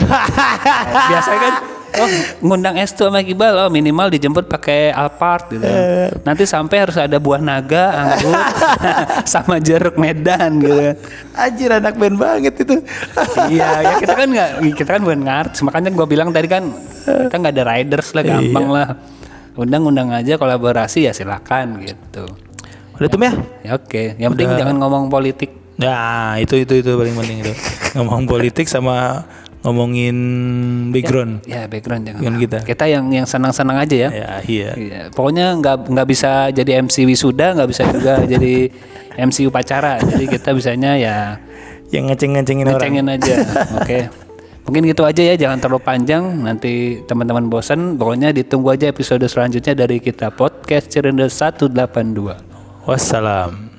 Biasanya 1.12 1.40
kan 1.40 1.54
oh 1.94 2.10
ngundang 2.42 2.76
S2 2.76 3.10
sama 3.10 3.20
Iqbal 3.20 3.54
oh 3.58 3.70
minimal 3.70 4.10
dijemput 4.10 4.46
pakai 4.46 4.90
Alphard 4.90 5.52
gitu. 5.52 5.64
Eh. 5.64 6.10
Nanti 6.24 6.44
sampai 6.44 6.78
harus 6.82 6.98
ada 6.98 7.18
buah 7.18 7.38
naga, 7.38 7.86
anggur 7.94 8.34
sama 9.34 9.58
jeruk 9.60 9.96
Medan 9.96 10.58
gitu. 10.60 10.98
Anjir 11.34 11.70
anak 11.74 11.96
band 11.96 12.18
banget 12.18 12.54
itu. 12.58 12.82
iya, 13.50 13.82
ya 13.82 13.94
kita 13.98 14.14
kan 14.14 14.28
nggak 14.28 14.50
kita 14.74 14.90
kan 14.98 15.02
bukan 15.02 15.22
ngarts, 15.22 15.60
makanya 15.62 15.90
gua 15.94 16.06
bilang 16.06 16.30
tadi 16.30 16.48
kan 16.50 16.74
kita 17.04 17.36
nggak 17.36 17.54
ada 17.54 17.64
riders 17.68 18.10
lah 18.14 18.24
gampang 18.24 18.68
Iya. 18.68 18.76
lah. 18.76 18.88
Undang-undang 19.54 20.10
aja 20.10 20.34
kolaborasi 20.42 21.06
ya 21.06 21.14
silakan 21.14 21.78
gitu. 21.86 22.26
Udah 22.98 23.10
tuh 23.10 23.20
ya? 23.22 23.34
Ya 23.62 23.72
oke, 23.78 24.18
yang 24.18 24.34
penting 24.34 24.50
jangan 24.58 24.78
ngomong 24.82 25.10
politik. 25.10 25.50
Nah, 25.74 26.38
itu 26.38 26.54
itu 26.62 26.86
itu 26.86 26.92
paling 26.94 27.18
penting 27.18 27.38
itu. 27.42 27.54
Ngomong 27.98 28.30
politik 28.30 28.70
sama 28.70 29.26
ngomongin 29.64 30.18
background. 30.92 31.48
Ya 31.48 31.66
background 31.72 32.04
jangan. 32.08 32.20
Dengan 32.20 32.36
kita. 32.40 32.58
Kita 32.68 32.86
yang 32.88 33.08
yang 33.10 33.24
senang-senang 33.24 33.80
aja 33.80 33.96
ya. 33.96 34.10
Ya, 34.12 34.32
iya. 34.44 34.70
Iya, 34.76 35.02
pokoknya 35.16 35.56
nggak 35.60 35.88
nggak 35.88 36.08
bisa 36.08 36.52
jadi 36.52 36.84
MC 36.84 37.08
wisuda, 37.08 37.56
nggak 37.56 37.70
bisa 37.72 37.84
juga 37.90 38.14
jadi 38.34 38.70
MC 39.18 39.48
upacara. 39.48 40.04
Jadi 40.04 40.26
kita 40.28 40.52
bisanya 40.52 41.00
ya 41.00 41.18
Yang 41.94 42.04
ngeceng-ngecengin 42.18 42.66
orang. 42.68 42.78
ngecengin 42.82 43.06
aja. 43.08 43.34
Oke. 43.80 44.00
Mungkin 44.64 44.82
gitu 44.88 45.04
aja 45.04 45.22
ya, 45.22 45.36
jangan 45.36 45.60
terlalu 45.60 45.84
panjang. 45.84 46.24
Nanti 46.40 47.04
teman-teman 47.04 47.52
bosan. 47.52 48.00
Pokoknya 48.00 48.32
ditunggu 48.32 48.74
aja 48.74 48.88
episode 48.90 49.24
selanjutnya 49.28 49.76
dari 49.76 50.00
kita 50.00 50.32
podcast 50.34 50.88
Cirende 50.90 51.28
182. 51.28 51.76
Wassalam. 52.88 53.73